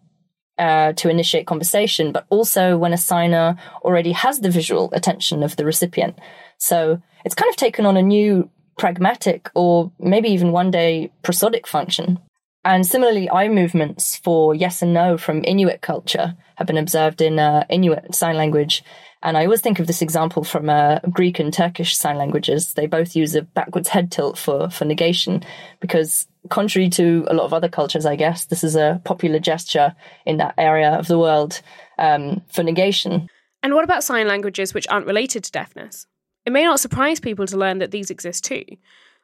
Uh, 0.58 0.94
to 0.94 1.10
initiate 1.10 1.46
conversation, 1.46 2.14
but 2.14 2.26
also 2.30 2.78
when 2.78 2.94
a 2.94 2.98
signer 2.98 3.58
already 3.84 4.14
has 4.14 4.40
the 4.40 4.50
visual 4.50 4.90
attention 4.94 5.44
of 5.44 5.58
the 5.58 5.66
recipient. 5.66 6.18
So 6.58 7.02
it's 7.26 7.36
kind 7.36 7.50
of 7.50 7.58
taken 7.58 7.86
on 7.86 7.98
a 7.98 8.02
new 8.02 8.50
pragmatic 8.78 9.50
or 9.54 9.92
maybe 10.00 10.30
even 10.30 10.54
one 10.54 10.72
day 10.72 11.12
prosodic 11.24 11.68
function. 11.68 12.20
And 12.64 12.88
similarly, 12.88 13.30
eye 13.30 13.50
movements 13.50 14.16
for 14.16 14.56
yes 14.56 14.82
and 14.82 14.94
no 14.94 15.18
from 15.18 15.44
Inuit 15.44 15.82
culture 15.82 16.36
have 16.56 16.68
been 16.68 16.78
observed 16.78 17.22
in 17.22 17.38
uh, 17.38 17.66
Inuit 17.70 18.16
sign 18.16 18.38
language. 18.38 18.84
And 19.22 19.38
I 19.38 19.44
always 19.44 19.62
think 19.62 19.80
of 19.80 19.88
this 19.88 20.02
example 20.02 20.44
from 20.44 20.70
uh, 20.70 21.00
Greek 21.12 21.40
and 21.40 21.54
Turkish 21.54 21.98
sign 21.98 22.18
languages. 22.18 22.74
They 22.74 22.88
both 22.88 23.16
use 23.16 23.36
a 23.36 23.42
backwards 23.42 23.90
head 23.90 24.12
tilt 24.12 24.38
for, 24.38 24.70
for 24.70 24.86
negation 24.86 25.44
because, 25.80 26.28
contrary 26.50 26.90
to 26.90 27.26
a 27.28 27.34
lot 27.34 27.46
of 27.46 27.54
other 27.54 27.70
cultures, 27.70 28.06
I 28.06 28.16
guess, 28.16 28.46
this 28.46 28.64
is 28.64 28.76
a 28.76 29.02
popular 29.04 29.40
gesture 29.40 29.96
in 30.26 30.38
that 30.38 30.54
area 30.58 30.92
of 30.92 31.08
the 31.08 31.20
world 31.20 31.62
um, 31.98 32.42
for 32.48 32.64
negation. 32.64 33.30
And 33.64 33.74
what 33.74 33.84
about 33.84 34.04
sign 34.04 34.28
languages 34.28 34.74
which 34.74 34.88
aren't 34.90 35.08
related 35.08 35.44
to 35.44 35.52
deafness? 35.52 36.08
It 36.46 36.52
may 36.52 36.64
not 36.64 36.80
surprise 36.80 37.20
people 37.20 37.48
to 37.48 37.58
learn 37.58 37.80
that 37.80 37.92
these 37.92 38.12
exist 38.12 38.44
too, 38.44 38.64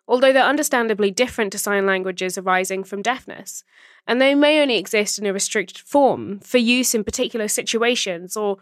although 0.08 0.34
they're 0.34 0.44
understandably 0.44 1.12
different 1.12 1.52
to 1.52 1.60
sign 1.60 1.86
languages 1.86 2.38
arising 2.38 2.84
from 2.84 3.02
deafness, 3.04 3.64
and 4.08 4.20
they 4.20 4.34
may 4.34 4.62
only 4.62 4.78
exist 4.78 5.20
in 5.20 5.28
a 5.28 5.34
restricted 5.34 5.78
form 5.78 6.40
for 6.40 6.58
use 6.58 6.96
in 6.96 7.04
particular 7.04 7.48
situations 7.48 8.36
or 8.36 8.58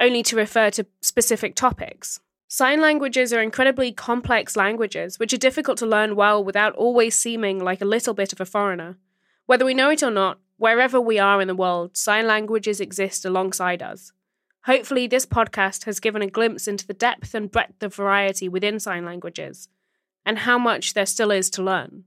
only 0.00 0.22
to 0.22 0.36
refer 0.36 0.70
to 0.70 0.86
specific 1.02 1.54
topics. 1.54 2.20
Sign 2.56 2.80
languages 2.80 3.32
are 3.32 3.42
incredibly 3.42 3.90
complex 3.90 4.54
languages 4.54 5.18
which 5.18 5.32
are 5.32 5.36
difficult 5.36 5.76
to 5.78 5.86
learn 5.86 6.14
well 6.14 6.44
without 6.44 6.72
always 6.76 7.16
seeming 7.16 7.58
like 7.58 7.80
a 7.80 7.84
little 7.84 8.14
bit 8.14 8.32
of 8.32 8.40
a 8.40 8.44
foreigner. 8.44 8.96
Whether 9.46 9.64
we 9.64 9.74
know 9.74 9.90
it 9.90 10.04
or 10.04 10.10
not, 10.12 10.38
wherever 10.56 11.00
we 11.00 11.18
are 11.18 11.40
in 11.40 11.48
the 11.48 11.56
world, 11.56 11.96
sign 11.96 12.28
languages 12.28 12.80
exist 12.80 13.24
alongside 13.24 13.82
us. 13.82 14.12
Hopefully, 14.66 15.08
this 15.08 15.26
podcast 15.26 15.86
has 15.86 15.98
given 15.98 16.22
a 16.22 16.30
glimpse 16.30 16.68
into 16.68 16.86
the 16.86 16.94
depth 16.94 17.34
and 17.34 17.50
breadth 17.50 17.82
of 17.82 17.96
variety 17.96 18.48
within 18.48 18.78
sign 18.78 19.04
languages 19.04 19.68
and 20.24 20.38
how 20.38 20.56
much 20.56 20.94
there 20.94 21.06
still 21.06 21.32
is 21.32 21.50
to 21.50 21.60
learn. 21.60 22.04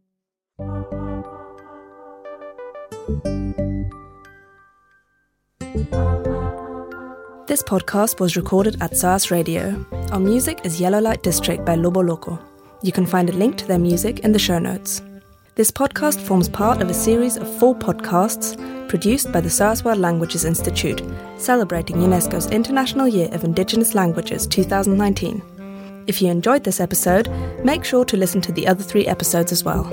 This 7.48 7.64
podcast 7.64 8.20
was 8.20 8.36
recorded 8.36 8.76
at 8.82 8.98
SOAS 8.98 9.32
Radio. 9.32 9.86
Our 10.12 10.20
music 10.20 10.60
is 10.66 10.82
Yellow 10.82 11.00
Light 11.00 11.24
District 11.24 11.64
by 11.64 11.76
Lobo 11.76 12.02
Loco. 12.02 12.38
You 12.82 12.92
can 12.92 13.06
find 13.06 13.30
a 13.30 13.34
link 13.34 13.56
to 13.60 13.66
their 13.66 13.80
music 13.80 14.20
in 14.20 14.34
the 14.34 14.38
show 14.38 14.60
notes. 14.60 15.02
This 15.56 15.72
podcast 15.72 16.20
forms 16.20 16.50
part 16.50 16.82
of 16.82 16.90
a 16.90 16.94
series 16.94 17.38
of 17.38 17.48
four 17.58 17.74
podcasts 17.74 18.58
produced 18.90 19.32
by 19.32 19.40
the 19.40 19.50
SOAS 19.50 19.86
World 19.86 20.00
Languages 20.00 20.44
Institute, 20.44 21.02
celebrating 21.38 21.96
UNESCO's 21.96 22.52
International 22.52 23.08
Year 23.08 23.30
of 23.32 23.46
Indigenous 23.46 23.96
Languages 23.96 24.46
2019. 24.46 26.04
If 26.06 26.22
you 26.22 26.30
enjoyed 26.30 26.66
this 26.66 26.82
episode, 26.82 27.32
make 27.64 27.86
sure 27.86 28.04
to 28.04 28.18
listen 28.18 28.42
to 28.42 28.52
the 28.52 28.68
other 28.68 28.84
three 28.84 29.08
episodes 29.08 29.54
as 29.54 29.64
well. 29.64 29.86